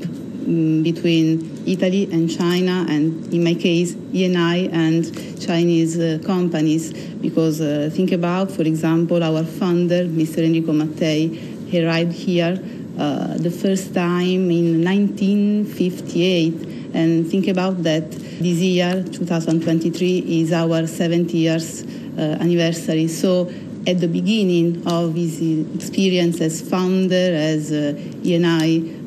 um, 0.46 0.84
between 0.84 1.64
Italy 1.66 2.10
and 2.12 2.30
China, 2.30 2.86
and 2.90 3.34
in 3.34 3.44
my 3.44 3.54
case, 3.54 3.94
ENI 3.94 4.72
and 4.72 5.42
Chinese 5.42 6.00
uh, 6.00 6.20
companies. 6.26 6.94
Because 6.94 7.62
uh, 7.62 7.90
think 7.94 8.12
about, 8.12 8.52
for 8.52 8.64
example, 8.64 9.24
our 9.24 9.44
founder, 9.44 10.06
Mr. 10.06 10.44
Enrico 10.44 10.74
Mattei, 10.74 11.28
he 11.68 11.84
arrived 11.84 12.14
here 12.14 12.62
uh, 12.98 13.38
the 13.38 13.50
first 13.50 13.94
time 13.94 14.52
in 14.52 14.84
1958. 14.84 16.54
And 16.94 17.28
think 17.28 17.48
about 17.48 17.82
that 17.84 18.12
this 18.12 18.60
year, 18.60 19.04
2023, 19.04 20.42
is 20.42 20.54
our 20.54 20.86
70 20.86 21.38
years 21.38 21.84
uh, 21.84 22.38
anniversary. 22.40 23.08
So 23.08 23.52
at 23.88 24.00
the 24.00 24.08
beginning 24.08 24.86
of 24.88 25.16
his 25.16 25.42
experience 25.76 26.40
as 26.42 26.62
founder, 26.62 27.16
as 27.16 27.72
uh, 27.72 27.94
ENI, 28.24 29.03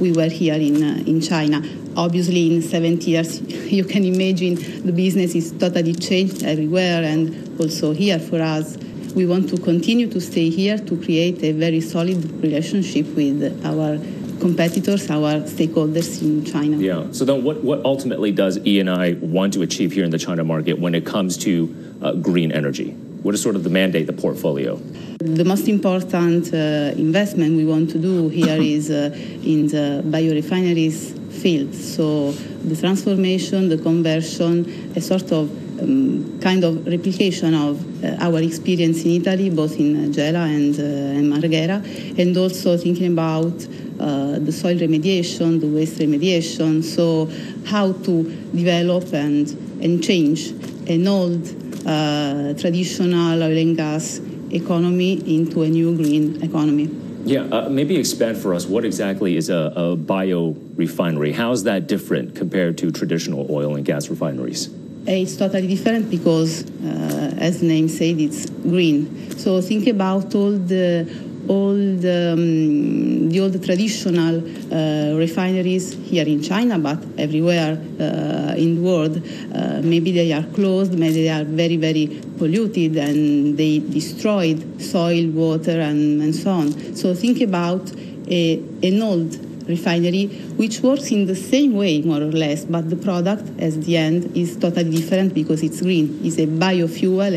we 0.00 0.12
were 0.12 0.28
here 0.28 0.54
in, 0.54 0.82
uh, 0.82 1.02
in 1.06 1.20
China. 1.20 1.62
Obviously, 1.96 2.54
in 2.54 2.62
70 2.62 3.10
years, 3.10 3.40
you 3.72 3.84
can 3.84 4.04
imagine 4.04 4.54
the 4.84 4.92
business 4.92 5.34
is 5.34 5.52
totally 5.52 5.94
changed 5.94 6.42
everywhere 6.42 7.04
and 7.04 7.60
also 7.60 7.92
here 7.92 8.18
for 8.18 8.40
us. 8.40 8.76
We 9.14 9.26
want 9.26 9.48
to 9.50 9.58
continue 9.58 10.08
to 10.08 10.20
stay 10.20 10.50
here 10.50 10.78
to 10.78 10.96
create 10.96 11.42
a 11.42 11.52
very 11.52 11.80
solid 11.80 12.24
relationship 12.42 13.06
with 13.14 13.60
our 13.64 13.98
competitors, 14.40 15.10
our 15.10 15.40
stakeholders 15.40 16.22
in 16.22 16.44
China. 16.44 16.78
Yeah. 16.78 17.08
So 17.12 17.24
then, 17.24 17.44
what, 17.44 17.62
what 17.62 17.84
ultimately 17.84 18.32
does 18.32 18.58
E 18.64 18.80
and 18.80 18.88
I 18.88 19.14
want 19.20 19.52
to 19.54 19.62
achieve 19.62 19.92
here 19.92 20.04
in 20.04 20.10
the 20.10 20.18
China 20.18 20.44
market 20.44 20.78
when 20.78 20.94
it 20.94 21.04
comes 21.04 21.36
to 21.38 21.98
uh, 22.00 22.12
green 22.12 22.52
energy? 22.52 22.96
What 23.22 23.34
is 23.34 23.42
sort 23.42 23.54
of 23.56 23.64
the 23.64 23.70
mandate, 23.70 24.06
the 24.06 24.14
portfolio? 24.14 24.76
The 25.18 25.44
most 25.44 25.68
important 25.68 26.54
uh, 26.54 26.98
investment 26.98 27.54
we 27.54 27.66
want 27.66 27.90
to 27.90 27.98
do 27.98 28.30
here 28.30 28.56
is 28.76 28.90
uh, 28.90 29.10
in 29.44 29.66
the 29.66 30.02
biorefineries 30.06 31.18
field. 31.30 31.74
So 31.74 32.32
the 32.32 32.76
transformation, 32.76 33.68
the 33.68 33.76
conversion, 33.76 34.92
a 34.96 35.00
sort 35.02 35.32
of 35.32 35.50
um, 35.82 36.38
kind 36.40 36.64
of 36.64 36.86
replication 36.86 37.54
of 37.54 38.04
uh, 38.04 38.16
our 38.20 38.40
experience 38.40 39.04
in 39.04 39.10
Italy, 39.20 39.50
both 39.50 39.78
in 39.78 40.12
Gela 40.12 40.40
and, 40.40 40.78
uh, 40.78 40.82
and 40.82 41.32
Marghera, 41.32 42.18
and 42.18 42.36
also 42.38 42.78
thinking 42.78 43.12
about 43.12 43.52
uh, 43.98 44.38
the 44.38 44.52
soil 44.52 44.76
remediation, 44.76 45.60
the 45.60 45.66
waste 45.68 45.98
remediation, 45.98 46.82
so 46.82 47.30
how 47.66 47.92
to 47.92 48.24
develop 48.54 49.12
and, 49.12 49.50
and 49.82 50.02
change 50.02 50.52
an 50.88 51.06
old 51.06 51.59
uh, 51.86 52.54
traditional 52.54 53.42
oil 53.42 53.56
and 53.56 53.76
gas 53.76 54.20
economy 54.50 55.12
into 55.36 55.62
a 55.62 55.68
new 55.68 55.96
green 55.96 56.42
economy. 56.42 56.88
Yeah, 57.24 57.42
uh, 57.42 57.68
maybe 57.68 57.96
expand 57.96 58.38
for 58.38 58.54
us 58.54 58.66
what 58.66 58.84
exactly 58.84 59.36
is 59.36 59.50
a, 59.50 59.72
a 59.76 59.96
bio 59.96 60.56
refinery? 60.74 61.32
How 61.32 61.52
is 61.52 61.64
that 61.64 61.86
different 61.86 62.34
compared 62.34 62.78
to 62.78 62.90
traditional 62.90 63.46
oil 63.50 63.76
and 63.76 63.84
gas 63.84 64.08
refineries? 64.08 64.70
It's 65.06 65.36
totally 65.36 65.66
different 65.66 66.10
because, 66.10 66.64
uh, 66.82 67.34
as 67.38 67.60
the 67.60 67.66
name 67.66 67.88
said, 67.88 68.20
it's 68.20 68.48
green. 68.48 69.30
So 69.38 69.60
think 69.60 69.86
about 69.86 70.34
all 70.34 70.52
the 70.52 71.08
all 71.50 71.74
the, 71.74 72.34
um, 72.34 73.28
the 73.28 73.40
old 73.40 73.64
traditional 73.64 74.36
uh, 74.38 75.18
refineries 75.18 75.94
here 76.10 76.26
in 76.26 76.40
China, 76.40 76.78
but 76.78 76.98
everywhere 77.18 77.72
uh, 77.72 78.54
in 78.56 78.76
the 78.76 78.80
world. 78.80 79.16
Uh, 79.18 79.80
maybe 79.82 80.12
they 80.12 80.32
are 80.32 80.44
closed, 80.54 80.96
maybe 80.96 81.24
they 81.24 81.28
are 81.28 81.44
very, 81.44 81.76
very 81.76 82.06
polluted, 82.38 82.96
and 82.96 83.58
they 83.58 83.80
destroyed 83.80 84.80
soil, 84.80 85.26
water, 85.30 85.80
and, 85.80 86.22
and 86.22 86.34
so 86.34 86.50
on. 86.50 86.94
So 86.94 87.14
think 87.14 87.40
about 87.40 87.90
a, 88.28 88.58
an 88.84 89.02
old 89.02 89.36
refinery 89.66 90.26
which 90.56 90.80
works 90.80 91.10
in 91.10 91.26
the 91.26 91.34
same 91.34 91.74
way 91.74 92.00
more 92.02 92.22
or 92.22 92.32
less 92.32 92.64
but 92.64 92.90
the 92.90 92.96
product 92.96 93.44
at 93.60 93.72
the 93.82 93.96
end 93.96 94.36
is 94.36 94.56
totally 94.56 94.90
different 94.90 95.32
because 95.32 95.62
it's 95.62 95.80
green 95.80 96.18
it's 96.24 96.38
a 96.38 96.46
biofuel 96.46 97.32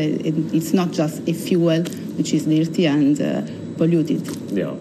it's 0.52 0.72
not 0.72 0.90
just 0.90 1.20
a 1.28 1.32
fuel 1.32 1.84
which 2.16 2.32
is 2.32 2.44
dirty 2.46 2.86
and 2.86 3.20
uh, 3.20 3.42
polluted. 3.76 4.26
Yeah. 4.50 4.74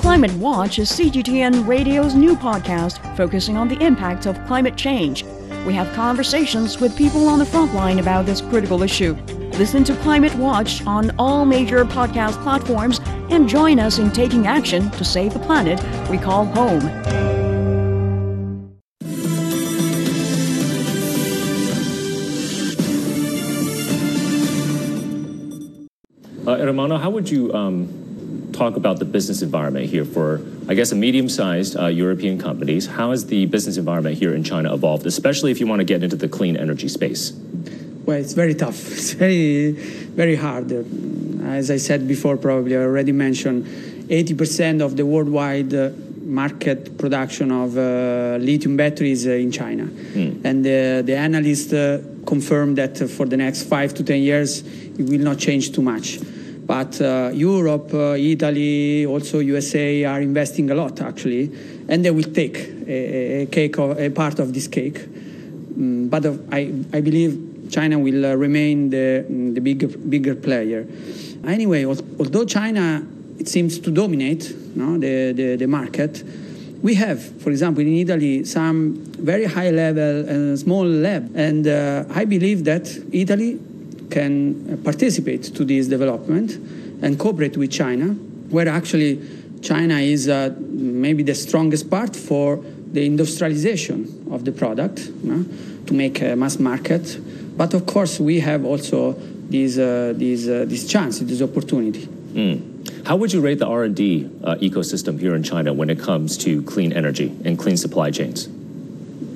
Climate 0.00 0.32
Watch 0.34 0.78
is 0.78 0.90
CGTN 0.90 1.66
Radio's 1.66 2.14
new 2.14 2.34
podcast 2.34 3.16
focusing 3.16 3.56
on 3.56 3.68
the 3.68 3.78
impact 3.84 4.26
of 4.26 4.42
climate 4.46 4.76
change. 4.76 5.24
We 5.66 5.74
have 5.74 5.92
conversations 5.94 6.80
with 6.80 6.96
people 6.96 7.28
on 7.28 7.38
the 7.38 7.44
front 7.46 7.74
line 7.74 7.98
about 7.98 8.24
this 8.24 8.40
critical 8.40 8.82
issue. 8.82 9.14
Listen 9.58 9.84
to 9.84 9.94
Climate 9.96 10.34
Watch 10.36 10.86
on 10.86 11.10
all 11.18 11.44
major 11.44 11.84
podcast 11.84 12.42
platforms 12.42 13.00
and 13.30 13.48
join 13.48 13.78
us 13.78 13.98
in 13.98 14.10
taking 14.10 14.46
action 14.46 14.90
to 14.92 15.04
save 15.04 15.34
the 15.34 15.40
planet 15.40 15.78
we 16.08 16.16
call 16.16 16.46
home. 16.46 17.47
Uh, 26.68 26.72
Ermanno, 26.72 27.00
how 27.00 27.08
would 27.08 27.30
you 27.30 27.52
um, 27.54 28.50
talk 28.52 28.76
about 28.76 28.98
the 28.98 29.04
business 29.04 29.40
environment 29.40 29.86
here 29.86 30.04
for, 30.04 30.42
I 30.68 30.74
guess, 30.74 30.92
a 30.92 30.94
medium-sized 30.94 31.78
uh, 31.78 31.86
European 31.86 32.38
companies? 32.38 32.86
How 32.86 33.10
has 33.10 33.26
the 33.26 33.46
business 33.46 33.78
environment 33.78 34.18
here 34.18 34.34
in 34.34 34.44
China 34.44 34.74
evolved, 34.74 35.06
especially 35.06 35.50
if 35.50 35.60
you 35.60 35.66
want 35.66 35.80
to 35.80 35.84
get 35.84 36.02
into 36.02 36.16
the 36.16 36.28
clean 36.28 36.56
energy 36.56 36.88
space? 36.88 37.32
Well, 38.04 38.18
it's 38.18 38.34
very 38.34 38.54
tough. 38.54 38.78
It's 38.98 39.12
very, 39.12 39.72
very 39.72 40.36
hard. 40.36 40.72
As 41.42 41.70
I 41.70 41.78
said 41.78 42.06
before, 42.06 42.36
probably 42.36 42.76
I 42.76 42.80
already 42.80 43.12
mentioned, 43.12 43.64
80% 44.08 44.82
of 44.82 44.96
the 44.96 45.06
worldwide 45.06 45.72
uh, 45.72 45.90
market 46.22 46.98
production 46.98 47.50
of 47.50 47.78
uh, 47.78 48.36
lithium 48.40 48.76
batteries 48.76 49.26
uh, 49.26 49.30
in 49.30 49.50
China. 49.50 49.84
Mm. 49.84 50.44
And 50.44 50.66
uh, 50.66 51.02
the 51.02 51.16
analysts 51.16 51.72
uh, 51.72 52.02
confirm 52.26 52.74
that 52.74 52.98
for 53.10 53.24
the 53.24 53.38
next 53.38 53.62
five 53.62 53.94
to 53.94 54.04
10 54.04 54.20
years, 54.20 54.62
it 54.98 55.08
will 55.08 55.20
not 55.20 55.38
change 55.38 55.72
too 55.72 55.82
much. 55.82 56.18
But 56.68 57.00
uh, 57.00 57.30
Europe, 57.32 57.94
uh, 57.94 58.12
Italy, 58.12 59.06
also 59.06 59.38
USA 59.38 60.04
are 60.04 60.20
investing 60.20 60.70
a 60.70 60.74
lot 60.74 61.00
actually, 61.00 61.50
and 61.88 62.04
they 62.04 62.10
will 62.10 62.30
take 62.30 62.58
a, 62.86 63.42
a 63.42 63.46
cake, 63.46 63.78
of, 63.78 63.98
a 63.98 64.10
part 64.10 64.38
of 64.38 64.52
this 64.52 64.68
cake. 64.68 65.02
Um, 65.02 66.08
but 66.10 66.26
I, 66.52 66.70
I 66.92 67.00
believe 67.00 67.70
China 67.70 67.98
will 67.98 68.26
uh, 68.26 68.34
remain 68.34 68.90
the, 68.90 69.24
the 69.54 69.60
bigger, 69.62 69.88
bigger 69.88 70.34
player. 70.34 70.86
Anyway, 71.46 71.86
although 71.86 72.44
China 72.44 73.02
it 73.38 73.48
seems 73.48 73.78
to 73.78 73.90
dominate 73.90 74.54
no, 74.76 74.98
the, 74.98 75.32
the, 75.32 75.56
the 75.56 75.66
market, 75.66 76.22
we 76.82 76.94
have, 76.96 77.22
for 77.40 77.48
example, 77.48 77.80
in 77.80 77.94
Italy, 77.94 78.44
some 78.44 78.94
very 79.14 79.46
high 79.46 79.70
level 79.70 80.28
and 80.28 80.58
small 80.58 80.84
lab. 80.84 81.34
And 81.34 81.66
uh, 81.66 82.04
I 82.10 82.26
believe 82.26 82.64
that 82.64 82.88
Italy 83.10 83.58
can 84.10 84.80
participate 84.84 85.42
to 85.42 85.64
this 85.64 85.86
development 85.88 86.52
and 87.02 87.18
cooperate 87.18 87.56
with 87.56 87.70
China, 87.70 88.06
where 88.50 88.68
actually 88.68 89.20
China 89.60 89.98
is 89.98 90.28
uh, 90.28 90.54
maybe 90.58 91.22
the 91.22 91.34
strongest 91.34 91.90
part 91.90 92.14
for 92.16 92.56
the 92.92 93.04
industrialization 93.04 94.26
of 94.30 94.44
the 94.44 94.52
product 94.52 95.10
you 95.22 95.32
know, 95.32 95.44
to 95.86 95.94
make 95.94 96.20
a 96.22 96.34
mass 96.36 96.58
market. 96.58 97.18
But 97.56 97.74
of 97.74 97.86
course, 97.86 98.18
we 98.20 98.40
have 98.40 98.64
also 98.64 99.12
this, 99.48 99.78
uh, 99.78 100.14
this, 100.16 100.48
uh, 100.48 100.64
this 100.66 100.86
chance, 100.86 101.18
this 101.20 101.42
opportunity. 101.42 102.06
Mm. 102.06 103.06
How 103.06 103.16
would 103.16 103.32
you 103.32 103.40
rate 103.40 103.58
the 103.58 103.66
R&D 103.66 104.30
uh, 104.44 104.54
ecosystem 104.56 105.18
here 105.18 105.34
in 105.34 105.42
China 105.42 105.72
when 105.72 105.90
it 105.90 105.98
comes 105.98 106.36
to 106.38 106.62
clean 106.62 106.92
energy 106.92 107.34
and 107.44 107.58
clean 107.58 107.76
supply 107.76 108.10
chains? 108.10 108.48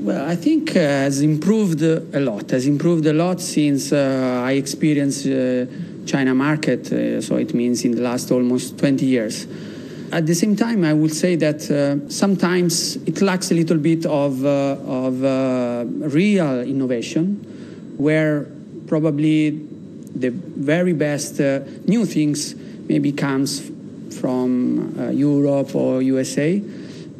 Well, 0.03 0.29
I 0.29 0.35
think 0.35 0.71
uh, 0.71 0.81
has 0.81 1.23
improved 1.23 1.81
a 1.81 2.19
lot. 2.19 2.51
Has 2.51 2.67
improved 2.67 3.07
a 3.07 3.13
lot 3.13 3.41
since 3.41 3.93
uh, 3.93 4.43
I 4.45 4.55
experienced 4.55 5.29
uh, 5.29 5.67
China 6.07 6.35
market. 6.35 6.93
Uh, 6.93 7.21
so 7.21 7.37
it 7.37 7.55
means 7.55 7.85
in 7.85 7.93
the 7.93 8.03
last 8.03 8.33
almost 8.33 8.79
20 8.79 9.07
years. 9.07 9.47
At 10.11 10.27
the 10.27 10.35
same 10.35 10.57
time, 10.57 10.83
I 10.83 10.93
would 10.93 11.15
say 11.15 11.37
that 11.37 11.71
uh, 11.71 12.11
sometimes 12.11 12.97
it 13.07 13.23
lacks 13.23 13.53
a 13.53 13.55
little 13.55 13.79
bit 13.79 14.05
of 14.05 14.45
uh, 14.45 14.77
of 14.85 15.23
real 16.13 16.63
innovation, 16.63 17.37
where 17.97 18.49
probably 18.89 19.51
the 19.51 20.31
very 20.31 20.95
best 20.95 21.39
new 21.87 22.07
things 22.07 22.57
maybe 22.89 23.13
comes 23.13 23.71
from 24.19 25.13
Europe 25.13 25.77
or 25.77 26.03
USA 26.03 26.61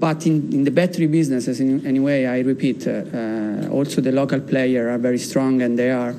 but 0.03 0.27
in, 0.27 0.53
in 0.53 0.65
the 0.65 0.71
battery 0.73 1.07
businesses, 1.07 1.61
in, 1.61 1.87
anyway, 1.87 2.27
I 2.27 2.41
repeat, 2.41 2.89
uh, 2.89 2.91
uh, 2.91 3.69
also 3.71 4.01
the 4.01 4.11
local 4.11 4.41
players 4.41 4.89
are 4.93 4.99
very 4.99 5.17
strong 5.19 5.63
and 5.63 5.79
they 5.79 5.93
are 5.93 6.13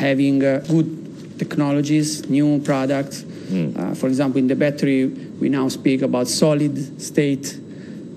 having 0.00 0.44
uh, 0.44 0.58
good 0.68 1.38
technologies, 1.38 2.28
new 2.28 2.58
products. 2.58 3.22
Mm. 3.22 3.96
for 3.96 4.08
example, 4.08 4.40
in 4.40 4.48
the 4.48 4.56
battery, 4.56 5.06
we 5.06 5.48
now 5.48 5.68
speak 5.68 6.02
about 6.02 6.26
solid 6.26 7.00
state 7.00 7.56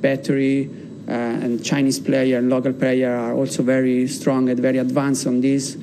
battery, 0.01 0.71
uh, 1.07 1.11
and 1.11 1.63
Chinese 1.63 1.99
player 1.99 2.39
and 2.39 2.49
local 2.49 2.73
player 2.73 3.15
are 3.15 3.33
also 3.33 3.61
very 3.61 4.07
strong 4.07 4.49
and 4.49 4.59
very 4.59 4.79
advanced 4.79 5.27
on 5.27 5.39
this, 5.39 5.77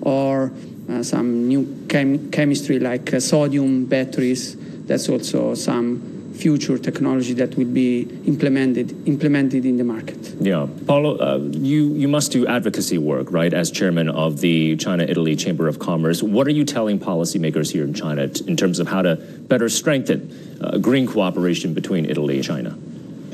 or 0.00 0.50
uh, 0.88 1.02
some 1.02 1.46
new 1.46 1.84
chem 1.90 2.30
chemistry 2.30 2.78
like 2.78 3.12
uh, 3.12 3.20
sodium 3.20 3.84
batteries. 3.84 4.56
That's 4.86 5.10
also 5.10 5.54
some 5.54 6.17
future 6.38 6.78
technology 6.78 7.34
that 7.34 7.56
will 7.56 7.72
be 7.84 8.02
implemented 8.24 9.08
implemented 9.08 9.64
in 9.64 9.76
the 9.76 9.84
market. 9.84 10.18
Yeah, 10.40 10.68
Paolo, 10.86 11.18
uh, 11.18 11.38
you 11.50 11.92
you 11.94 12.08
must 12.08 12.32
do 12.32 12.46
advocacy 12.46 12.98
work, 12.98 13.26
right? 13.30 13.52
As 13.52 13.70
chairman 13.70 14.08
of 14.08 14.40
the 14.40 14.76
China-Italy 14.76 15.34
Chamber 15.36 15.66
of 15.66 15.78
Commerce, 15.78 16.22
what 16.22 16.46
are 16.46 16.56
you 16.60 16.64
telling 16.64 16.98
policymakers 16.98 17.72
here 17.72 17.84
in 17.84 17.94
China 17.94 18.30
in 18.46 18.56
terms 18.56 18.78
of 18.78 18.86
how 18.88 19.02
to 19.02 19.16
better 19.48 19.68
strengthen 19.68 20.20
uh, 20.60 20.78
green 20.78 21.06
cooperation 21.06 21.74
between 21.74 22.04
Italy 22.04 22.36
and 22.36 22.44
China? 22.44 22.78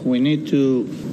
We 0.02 0.18
need 0.18 0.48
to 0.48 0.62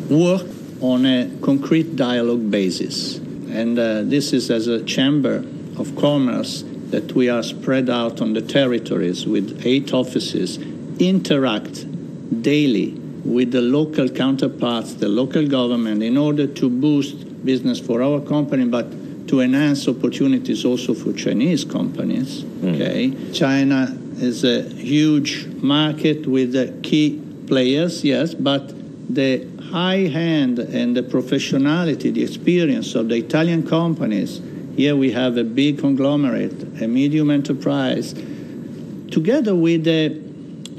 work 0.10 0.48
on 0.82 1.06
a 1.06 1.30
concrete 1.42 1.96
dialogue 1.96 2.50
basis, 2.50 3.18
and 3.60 3.78
uh, 3.78 4.04
this 4.04 4.34
is 4.34 4.50
as 4.50 4.68
a 4.68 4.84
chamber 4.84 5.44
of 5.78 5.96
commerce 5.96 6.64
that 6.92 7.14
we 7.14 7.30
are 7.30 7.44
spread 7.44 7.90
out 7.90 8.22
on 8.22 8.34
the 8.34 8.42
territories 8.42 9.26
with 9.26 9.62
eight 9.66 9.94
offices 9.94 10.58
interact 11.08 11.86
daily 12.42 12.92
with 13.24 13.52
the 13.52 13.62
local 13.62 14.10
counterparts, 14.10 14.96
the 14.96 15.08
local 15.08 15.48
government, 15.48 16.02
in 16.02 16.18
order 16.18 16.48
to 16.48 16.70
boost 16.70 17.46
business 17.46 17.80
for 17.80 18.02
our 18.02 18.20
company, 18.20 18.66
but 18.66 19.28
to 19.28 19.42
enhance 19.42 19.88
opportunities 19.88 20.66
also 20.66 20.94
for 20.94 21.14
Chinese 21.14 21.64
companies. 21.64 22.44
Mm. 22.44 22.76
Okay, 22.76 23.32
China 23.32 23.98
is 24.18 24.44
a 24.44 24.64
huge 24.64 25.48
market 25.62 26.28
with 26.28 26.84
key 26.84 27.22
players, 27.48 28.04
yes, 28.04 28.34
but 28.34 28.74
the 29.14 29.48
high 29.72 30.08
hand 30.08 30.60
and 30.60 30.96
the 30.96 31.04
professionality, 31.04 32.14
the 32.14 32.24
experience 32.24 32.96
of 32.96 33.10
the 33.10 33.16
Italian 33.16 33.68
companies. 33.68 34.42
Here 34.76 34.96
we 34.96 35.12
have 35.12 35.38
a 35.38 35.44
big 35.44 35.80
conglomerate, 35.80 36.82
a 36.82 36.88
medium 36.88 37.30
enterprise, 37.30 38.14
together 39.12 39.54
with 39.54 39.84
the 39.84 40.31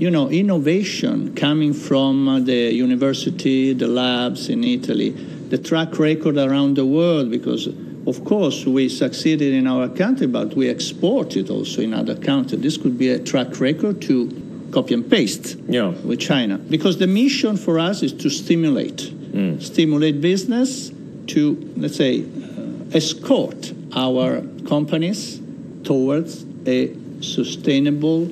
you 0.03 0.11
know, 0.11 0.29
innovation 0.31 1.33
coming 1.37 1.73
from 1.73 2.29
uh, 2.29 2.41
the 2.41 2.75
university, 2.75 3.73
the 3.73 3.87
labs 3.87 4.49
in 4.49 4.65
Italy, 4.65 5.11
the 5.11 5.57
track 5.57 5.97
record 5.97 6.37
around 6.37 6.75
the 6.77 6.85
world, 6.85 7.31
because 7.31 7.69
of 8.09 8.25
course 8.25 8.67
we 8.67 8.89
succeeded 8.89 9.55
in 9.55 9.69
our 9.69 9.89
country, 9.89 10.27
but 10.27 10.57
we 10.57 10.69
export 10.69 11.37
it 11.37 11.49
also 11.51 11.83
in 11.83 11.95
other 11.95 12.17
countries. 12.17 12.61
This 12.61 12.77
could 12.77 12.99
be 12.99 13.11
a 13.11 13.21
track 13.21 13.61
record 13.61 14.03
to 14.03 14.69
copy 14.73 14.93
and 14.95 15.09
paste 15.09 15.57
yeah. 15.69 15.91
with 15.91 16.19
China, 16.19 16.59
because 16.59 16.99
the 16.99 17.07
mission 17.07 17.57
for 17.57 17.79
us 17.79 18.03
is 18.03 18.13
to 18.13 18.29
stimulate, 18.29 18.97
mm. 18.97 19.63
stimulate 19.63 20.21
business 20.21 20.91
to, 21.29 21.73
let's 21.77 21.95
say, 21.95 22.25
uh, 22.25 22.97
escort 22.97 23.73
our 23.95 24.41
companies 24.67 25.41
towards 25.85 26.45
a 26.67 26.93
sustainable 27.21 28.29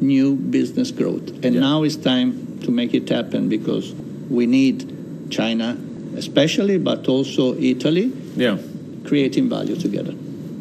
new 0.00 0.36
business 0.36 0.90
growth. 0.90 1.28
And 1.44 1.54
yeah. 1.54 1.60
now 1.60 1.82
it's 1.82 1.96
time 1.96 2.60
to 2.60 2.70
make 2.70 2.94
it 2.94 3.08
happen 3.08 3.48
because 3.48 3.92
we 4.28 4.46
need 4.46 5.30
China, 5.30 5.76
especially, 6.16 6.78
but 6.78 7.08
also 7.08 7.54
Italy, 7.56 8.12
yeah. 8.36 8.58
creating 9.04 9.48
value 9.48 9.76
together. 9.76 10.14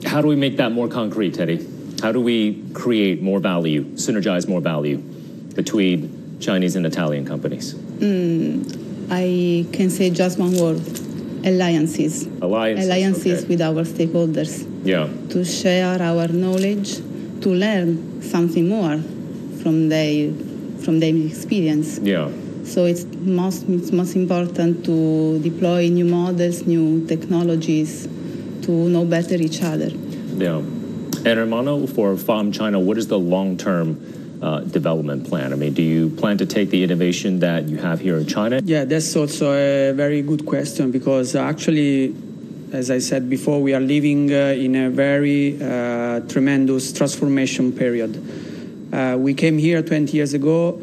How 0.06 0.22
do 0.22 0.28
we 0.28 0.36
make 0.36 0.58
that 0.58 0.72
more 0.72 0.88
concrete, 0.88 1.34
Teti? 1.36 2.02
How 2.02 2.12
do 2.12 2.22
we 2.22 2.64
create 2.74 3.22
more 3.22 3.40
value, 3.40 3.84
synergize 3.96 4.48
more 4.48 4.62
value 4.62 4.98
between 5.56 6.38
Chinese 6.40 6.76
and 6.76 6.86
Italian 6.86 7.26
companies? 7.26 7.74
Mm, 7.74 9.08
I 9.10 9.66
can 9.76 9.90
say 9.90 10.12
just 10.12 10.38
one 10.38 10.56
word 10.58 10.82
alliances. 11.44 12.28
Alliances, 12.42 12.86
alliances 12.86 13.40
okay. 13.40 13.48
with 13.48 13.62
our 13.62 13.84
stakeholders. 13.84 14.68
Yeah. 14.86 15.10
To 15.30 15.44
share 15.44 16.00
our 16.02 16.28
knowledge, 16.28 16.98
to 17.42 17.50
learn 17.50 18.22
something 18.22 18.68
more 18.68 19.02
from 19.68 19.90
their 19.90 20.32
from 20.84 21.02
their 21.02 21.14
experience. 21.14 22.00
Yeah. 22.00 22.32
So 22.64 22.86
it's 22.86 23.04
most 23.40 23.68
it's 23.68 23.92
most 23.92 24.16
important 24.16 24.86
to 24.86 25.40
deploy 25.40 25.90
new 25.90 26.06
models, 26.06 26.66
new 26.66 27.06
technologies, 27.06 28.08
to 28.66 28.72
know 28.94 29.04
better 29.04 29.36
each 29.36 29.62
other. 29.62 29.90
Yeah. 30.46 30.64
And 31.28 31.36
Ermanno, 31.44 31.76
for 31.96 32.16
FAM 32.16 32.54
China, 32.54 32.80
what 32.80 32.98
is 32.98 33.08
the 33.08 33.20
long-term 33.20 33.88
uh, 34.42 34.62
development 34.62 35.28
plan? 35.28 35.52
I 35.52 35.58
mean, 35.58 35.74
do 35.74 35.82
you 35.82 36.10
plan 36.12 36.38
to 36.38 36.46
take 36.46 36.70
the 36.70 36.82
innovation 36.84 37.40
that 37.40 37.68
you 37.68 37.78
have 37.78 38.00
here 38.00 38.18
in 38.18 38.28
China? 38.28 38.62
Yeah, 38.64 38.86
that's 38.86 39.14
also 39.18 39.52
a 39.52 39.92
very 39.92 40.22
good 40.22 40.46
question 40.46 40.92
because 40.92 41.36
actually, 41.36 42.16
as 42.72 42.90
I 42.90 43.00
said 43.00 43.30
before, 43.30 43.62
we 43.62 43.74
are 43.74 43.86
living 43.96 44.32
uh, 44.32 44.66
in 44.66 44.76
a 44.76 44.90
very 44.90 45.62
uh, 45.62 46.22
tremendous 46.34 46.94
transformation 46.94 47.74
period. 47.74 48.14
Uh, 48.92 49.16
we 49.18 49.34
came 49.34 49.58
here 49.58 49.82
20 49.82 50.16
years 50.16 50.34
ago 50.34 50.82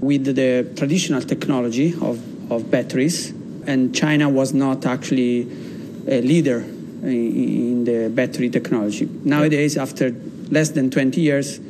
with 0.00 0.24
the 0.24 0.72
traditional 0.76 1.22
technology 1.22 1.94
of, 1.94 2.50
of 2.50 2.70
batteries, 2.70 3.30
and 3.66 3.94
China 3.94 4.28
was 4.28 4.52
not 4.52 4.86
actually 4.86 5.42
a 6.08 6.20
leader 6.22 6.60
in, 7.02 7.36
in 7.36 7.84
the 7.84 8.10
battery 8.10 8.50
technology. 8.50 9.08
Nowadays, 9.24 9.76
after 9.76 10.10
less 10.50 10.70
than 10.70 10.90
20 10.90 11.20
years, 11.20 11.60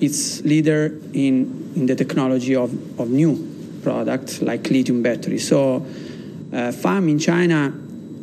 it's 0.00 0.42
leader 0.42 0.98
in, 1.12 1.72
in 1.76 1.86
the 1.86 1.94
technology 1.94 2.54
of, 2.54 2.72
of 3.00 3.08
new 3.08 3.80
products 3.82 4.42
like 4.42 4.68
lithium 4.70 5.02
batteries. 5.02 5.48
So, 5.48 5.86
uh, 6.52 6.72
FAM 6.72 7.08
in 7.08 7.18
China 7.18 7.72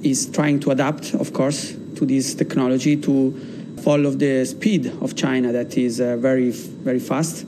is 0.04 0.30
trying 0.30 0.60
to 0.62 0.72
adapt, 0.72 1.14
of 1.16 1.34
course, 1.34 1.76
to 1.96 2.06
this 2.06 2.36
technology 2.36 2.96
to 2.98 3.59
follow 3.84 4.12
the 4.12 4.46
speed 4.46 4.88
of 5.02 5.16
China 5.16 5.52
that 5.52 5.78
is 5.78 6.00
uh, 6.00 6.18
very, 6.18 6.52
very 6.52 7.00
fast. 7.00 7.46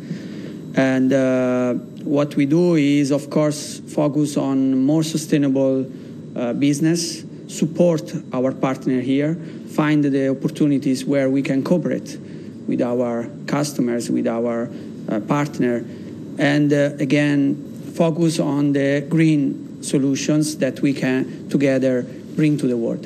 And 0.75 1.11
uh, 1.11 1.73
what 2.03 2.35
we 2.35 2.45
do 2.45 2.75
is, 2.75 3.11
of 3.11 3.29
course, 3.29 3.79
focus 3.79 4.37
on 4.37 4.83
more 4.83 5.03
sustainable 5.03 5.85
uh, 6.35 6.53
business, 6.53 7.23
support 7.47 8.13
our 8.33 8.51
partner 8.51 9.01
here, 9.01 9.35
find 9.67 10.03
the 10.03 10.29
opportunities 10.29 11.05
where 11.05 11.29
we 11.29 11.41
can 11.41 11.63
cooperate 11.63 12.17
with 12.67 12.81
our 12.81 13.29
customers, 13.47 14.09
with 14.09 14.27
our 14.27 14.69
uh, 15.09 15.19
partner, 15.21 15.85
and 16.37 16.71
uh, 16.71 16.91
again, 16.99 17.55
focus 17.93 18.39
on 18.39 18.71
the 18.71 19.05
green 19.09 19.83
solutions 19.83 20.57
that 20.57 20.81
we 20.81 20.93
can 20.93 21.49
together 21.49 22.03
bring 22.35 22.57
to 22.57 22.67
the 22.67 22.77
world. 22.77 23.05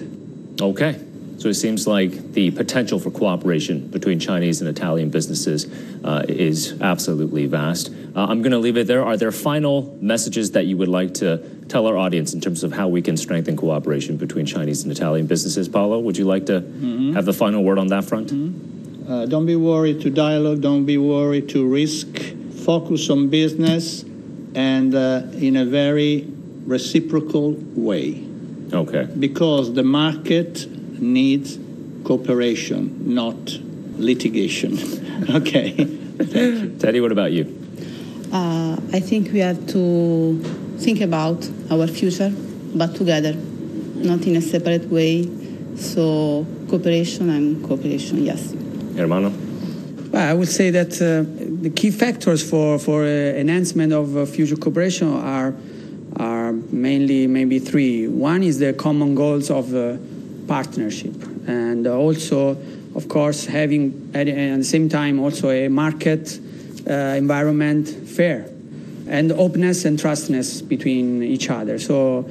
Okay. 0.62 1.00
So 1.38 1.50
it 1.50 1.56
seems 1.56 1.86
like 1.86 2.34
the 2.34 2.52
potential 2.52 3.00
for 3.00 3.12
cooperation 3.12 3.88
between 3.88 4.20
Chinese 4.20 4.62
and 4.62 4.70
Italian 4.70 5.10
businesses 5.10 5.68
uh, 6.04 6.24
is 6.28 6.80
absolutely 6.82 7.46
vast. 7.46 7.90
Uh, 8.16 8.26
I'm 8.30 8.42
going 8.42 8.52
to 8.52 8.58
leave 8.58 8.78
it 8.78 8.88
there. 8.88 9.04
Are 9.04 9.18
there 9.18 9.32
final 9.32 9.98
messages 10.02 10.52
that 10.52 10.66
you 10.66 10.78
would 10.78 10.88
like 10.88 11.14
to 11.16 11.38
tell 11.68 11.88
our 11.88 11.98
audience 11.98 12.34
in 12.34 12.42
terms 12.42 12.64
of 12.64 12.72
how 12.72 12.88
we 12.88 13.02
can 13.02 13.18
strengthen 13.18 13.58
cooperation 13.58 14.18
between 14.18 14.46
Chinese 14.46 14.84
and 14.84 14.92
Italian 14.92 15.28
businesses? 15.28 15.68
Paolo, 15.68 16.00
would 16.00 16.18
you 16.18 16.26
like 16.26 16.46
to 16.46 16.62
mm-hmm. 16.62 17.14
have 17.14 17.26
the 17.26 17.34
final 17.34 17.64
word 17.64 17.78
on 17.78 17.88
that 17.88 18.06
front? 18.06 18.32
Mm-hmm. 18.32 19.12
Uh, 19.12 19.26
don't 19.26 19.46
be 19.46 19.56
worried 19.56 20.02
to 20.02 20.10
dialogue, 20.10 20.62
don't 20.62 20.86
be 20.86 20.98
worried 20.98 21.50
to 21.50 21.68
risk, 21.68 22.08
focus 22.64 23.10
on 23.10 23.30
business 23.30 24.04
and 24.56 24.96
uh, 24.96 25.22
in 25.34 25.58
a 25.58 25.66
very 25.66 26.26
reciprocal 26.66 27.52
way. 27.76 28.26
Okay. 28.74 29.08
Because 29.20 29.74
the 29.74 29.84
market 29.84 30.68
needs 31.00 31.58
cooperation, 32.04 33.14
not 33.14 33.36
litigation. 33.98 34.74
okay. 35.30 35.74
Teti, 35.74 37.02
what 37.02 37.12
about 37.12 37.32
you? 37.32 37.46
Uh, 38.32 38.78
I 38.94 39.00
think 39.00 39.32
we 39.32 39.40
have 39.40 39.66
to 39.68 40.40
think 40.78 41.02
about 41.02 41.50
our 41.72 41.88
future, 41.88 42.32
but 42.74 42.96
together, 42.96 43.34
not 43.34 44.26
in 44.26 44.36
a 44.36 44.42
separate 44.42 44.86
way. 44.90 45.30
So 45.76 46.46
cooperation 46.70 47.30
and 47.30 47.64
cooperation, 47.66 48.24
yes. 48.24 48.54
Ermanno? 48.96 49.32
Well, 50.12 50.30
I 50.30 50.34
would 50.34 50.48
say 50.48 50.70
that 50.72 50.94
uh, 51.02 51.26
the 51.62 51.70
key 51.70 51.92
factors 51.92 52.48
for, 52.48 52.80
for 52.80 53.04
uh, 53.04 53.08
enhancement 53.08 53.92
of 53.92 54.16
uh, 54.16 54.26
future 54.26 54.56
cooperation 54.56 55.14
are, 55.14 55.54
are 56.18 56.54
mainly 56.54 57.28
maybe 57.28 57.60
three. 57.60 58.08
One 58.08 58.44
is 58.44 58.60
the 58.60 58.74
common 58.74 59.16
goals 59.16 59.52
of 59.52 59.76
uh, 59.76 59.98
partnership. 60.48 61.16
And 61.48 61.88
also 61.88 62.58
of 62.96 63.08
course 63.10 63.46
having 63.46 64.12
at, 64.14 64.28
at 64.28 64.58
the 64.58 64.64
same 64.64 64.90
time 64.90 65.20
also 65.20 65.50
a 65.50 65.68
market 65.68 66.40
uh, 66.90 66.94
environment 66.94 67.90
fair 67.90 68.50
and 69.08 69.32
openness 69.32 69.86
and 69.86 70.00
trustness 70.00 70.62
between 70.62 71.22
each 71.22 71.50
other. 71.50 71.78
So 71.80 72.30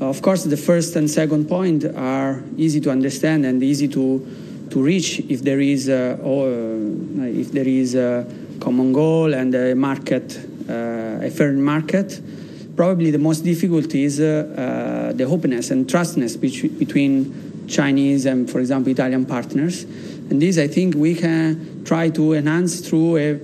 of 0.00 0.22
course 0.22 0.44
the 0.44 0.56
first 0.56 0.96
and 0.96 1.10
second 1.10 1.48
point 1.48 1.84
are 1.84 2.42
easy 2.56 2.80
to 2.80 2.90
understand 2.90 3.44
and 3.44 3.62
easy 3.62 3.88
to 3.88 4.26
to 4.70 4.82
reach 4.82 5.20
if 5.28 5.42
there 5.42 5.60
is 5.60 5.88
a, 5.88 6.14
uh, 6.14 7.22
if 7.22 7.52
there 7.52 7.68
is 7.68 7.94
a 7.94 8.26
common 8.60 8.92
goal 8.92 9.32
and 9.34 9.54
a 9.54 9.74
market 9.74 10.36
uh, 10.68 11.20
a 11.22 11.30
fair 11.30 11.52
market 11.52 12.20
probably 12.76 13.10
the 13.10 13.18
most 13.18 13.44
difficult 13.44 13.94
is 13.94 14.20
uh, 14.20 14.24
uh, 14.24 15.12
the 15.12 15.24
openness 15.24 15.70
and 15.70 15.88
trustness 15.88 16.36
between 16.36 17.66
Chinese 17.68 18.26
and, 18.26 18.50
for 18.50 18.60
example, 18.60 18.90
Italian 18.92 19.24
partners. 19.26 19.84
And 20.30 20.40
this, 20.40 20.58
I 20.58 20.68
think, 20.68 20.94
we 20.94 21.14
can 21.14 21.84
try 21.84 22.10
to 22.10 22.32
enhance 22.34 22.80
through 22.80 23.16
a 23.16 23.40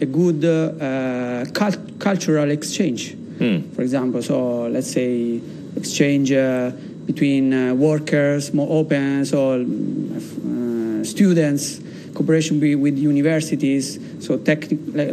a 0.00 0.06
good 0.06 0.44
uh, 0.44 1.46
cult- 1.52 1.98
cultural 1.98 2.50
exchange. 2.50 3.14
Hmm. 3.14 3.70
For 3.72 3.82
example, 3.82 4.22
so 4.22 4.66
let's 4.68 4.90
say 4.90 5.40
exchange 5.76 6.32
uh, 6.32 6.70
between 7.06 7.52
uh, 7.52 7.74
workers, 7.74 8.52
more 8.52 8.68
open, 8.70 9.24
so 9.24 9.60
uh, 9.60 11.04
students, 11.04 11.80
cooperation 12.16 12.58
with 12.80 12.98
universities. 12.98 14.00
So, 14.24 14.34
like, 14.34 14.70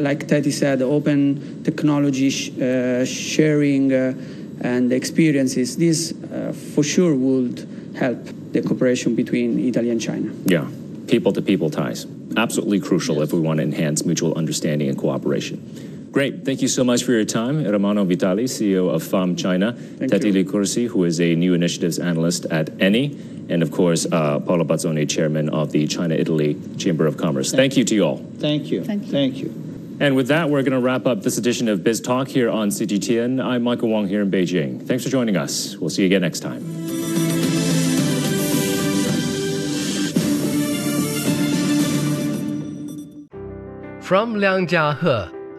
like 0.07 0.27
Teti 0.27 0.51
said, 0.51 0.81
open 0.81 1.63
technology 1.63 2.29
sh- 2.29 2.51
uh, 2.57 3.05
sharing 3.05 3.91
uh, 3.93 4.13
and 4.61 4.91
experiences. 4.93 5.77
This 5.77 6.13
uh, 6.13 6.53
for 6.73 6.83
sure 6.83 7.13
would 7.13 7.67
help 7.99 8.19
the 8.53 8.61
cooperation 8.61 9.15
between 9.15 9.59
Italy 9.59 9.89
and 9.89 9.99
China. 9.99 10.31
Yeah, 10.45 10.67
people 11.07 11.33
to 11.33 11.41
people 11.41 11.69
ties. 11.69 12.07
Absolutely 12.37 12.79
crucial 12.79 13.21
if 13.21 13.33
we 13.33 13.39
want 13.39 13.57
to 13.57 13.63
enhance 13.63 14.05
mutual 14.05 14.33
understanding 14.35 14.87
and 14.89 14.97
cooperation. 14.97 15.59
Great. 16.13 16.45
Thank 16.45 16.61
you 16.61 16.67
so 16.67 16.83
much 16.83 17.03
for 17.03 17.11
your 17.11 17.25
time. 17.25 17.63
Ermanno 17.63 18.05
Vitali, 18.05 18.43
CEO 18.43 18.87
of 18.93 19.01
FAM 19.01 19.35
China. 19.35 19.73
Teti 19.73 20.31
Licursi, 20.31 20.87
who 20.87 21.05
is 21.05 21.19
a 21.19 21.35
new 21.35 21.55
initiatives 21.55 21.97
analyst 21.97 22.45
at 22.51 22.67
ENI. 22.77 23.49
And 23.49 23.63
of 23.63 23.71
course, 23.71 24.05
uh, 24.05 24.39
Paolo 24.39 24.63
Bazzoni, 24.63 25.09
chairman 25.09 25.49
of 25.49 25.71
the 25.71 25.87
China 25.87 26.13
Italy 26.13 26.55
Chamber 26.77 27.07
of 27.07 27.17
Commerce. 27.17 27.51
Thank, 27.51 27.77
you 27.77 27.83
to 27.85 27.95
you 27.95 28.03
all. 28.03 28.17
Thank 28.37 28.69
you. 28.69 28.83
Thank 28.83 29.05
you. 29.05 29.11
Thank 29.11 29.37
you. 29.37 29.97
And 29.99 30.15
with 30.15 30.27
that, 30.27 30.51
we're 30.51 30.61
going 30.61 30.79
to 30.79 30.79
wrap 30.79 31.07
up 31.07 31.23
this 31.23 31.39
edition 31.39 31.67
of 31.67 31.83
Biz 31.83 32.01
Talk 32.01 32.27
here 32.27 32.51
on 32.51 32.69
CGTN. 32.69 33.43
I'm 33.43 33.63
Michael 33.63 33.89
Wong 33.89 34.07
here 34.07 34.21
in 34.21 34.29
Beijing. 34.29 34.85
Thanks 34.85 35.03
for 35.03 35.09
joining 35.09 35.35
us. 35.35 35.77
We'll 35.77 35.89
see 35.89 36.03
you 36.03 36.05
again 36.05 36.21
next 36.21 36.41
time. 36.41 36.61
From 43.99 44.35
Liangjiahe, 44.35 45.42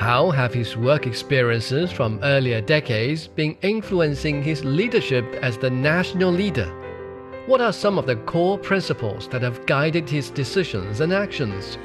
How 0.00 0.30
have 0.30 0.54
his 0.54 0.78
work 0.78 1.06
experiences 1.06 1.92
from 1.92 2.20
earlier 2.22 2.62
decades 2.62 3.28
been 3.28 3.54
influencing 3.60 4.42
his 4.42 4.64
leadership 4.64 5.26
as 5.42 5.58
the 5.58 5.68
national 5.68 6.32
leader? 6.32 6.72
What 7.44 7.60
are 7.60 7.70
some 7.70 7.98
of 7.98 8.06
the 8.06 8.16
core 8.16 8.56
principles 8.56 9.28
that 9.28 9.42
have 9.42 9.66
guided 9.66 10.08
his 10.08 10.30
decisions 10.30 11.02
and 11.02 11.12
actions? 11.12 11.76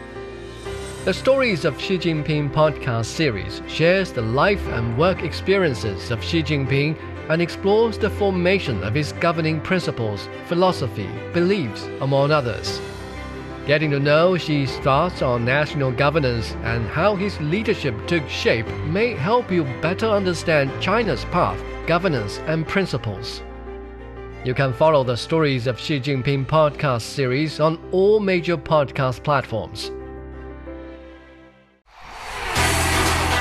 The 1.04 1.14
Stories 1.14 1.66
of 1.66 1.78
Xi 1.78 1.98
Jinping 1.98 2.54
podcast 2.54 3.08
series 3.08 3.62
shares 3.68 4.14
the 4.14 4.22
life 4.22 4.66
and 4.68 4.98
work 4.98 5.22
experiences 5.22 6.10
of 6.10 6.24
Xi 6.24 6.42
Jinping 6.42 6.98
and 7.28 7.42
explores 7.42 7.98
the 7.98 8.10
formation 8.12 8.82
of 8.86 8.94
his 8.94 9.12
governing 9.12 9.60
principles, 9.60 10.30
philosophy, 10.46 11.10
beliefs, 11.34 11.84
among 12.00 12.32
others. 12.32 12.80
Getting 13.66 13.90
to 13.92 14.00
know 14.00 14.38
Xi's 14.38 14.78
thoughts 14.78 15.24
on 15.24 15.44
national 15.44 15.92
governance 15.92 16.52
and 16.62 16.88
how 16.88 17.16
his 17.16 17.42
leadership 17.42 17.96
took 18.06 18.30
shape 18.30 18.68
may 18.86 19.16
help 19.16 19.52
you 19.52 19.64
better 19.82 20.06
understand 20.06 20.72
China's 20.80 21.26
path, 21.26 21.60
governance, 21.88 22.38
and 22.46 22.68
principles. 22.68 23.42
You 24.44 24.54
can 24.54 24.72
follow 24.72 25.04
the 25.04 25.18
Stories 25.18 25.66
of 25.66 25.80
Xi 25.80 26.00
Jinping 26.00 26.46
podcast 26.46 27.02
series 27.02 27.60
on 27.60 27.80
all 27.92 28.20
major 28.20 28.56
podcast 28.56 29.24
platforms. 29.24 29.90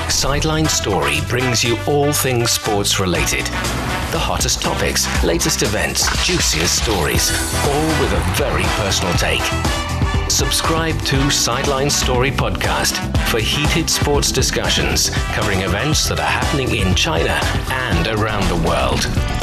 Sideline 0.09 0.69
Story 0.69 1.19
brings 1.29 1.63
you 1.63 1.77
all 1.87 2.15
things 2.15 2.51
sports 2.51 2.99
related. 2.99 3.45
The 3.45 4.19
hottest 4.19 4.63
topics, 4.63 5.05
latest 5.23 5.63
events, 5.63 6.07
juiciest 6.25 6.83
stories, 6.83 7.31
all 7.67 7.89
with 8.01 8.13
a 8.15 8.25
very 8.39 8.65
personal 8.81 9.13
take. 9.19 9.84
Subscribe 10.29 10.99
to 11.03 11.31
Sideline 11.31 11.91
Story 11.91 12.31
Podcast 12.31 12.97
for 13.29 13.39
heated 13.39 13.89
sports 13.89 14.33
discussions 14.33 15.11
covering 15.33 15.61
events 15.61 16.09
that 16.09 16.19
are 16.19 16.23
happening 16.23 16.75
in 16.75 16.95
China 16.95 17.39
and 17.71 18.07
around 18.09 18.49
the 18.49 18.69
world. 18.69 19.34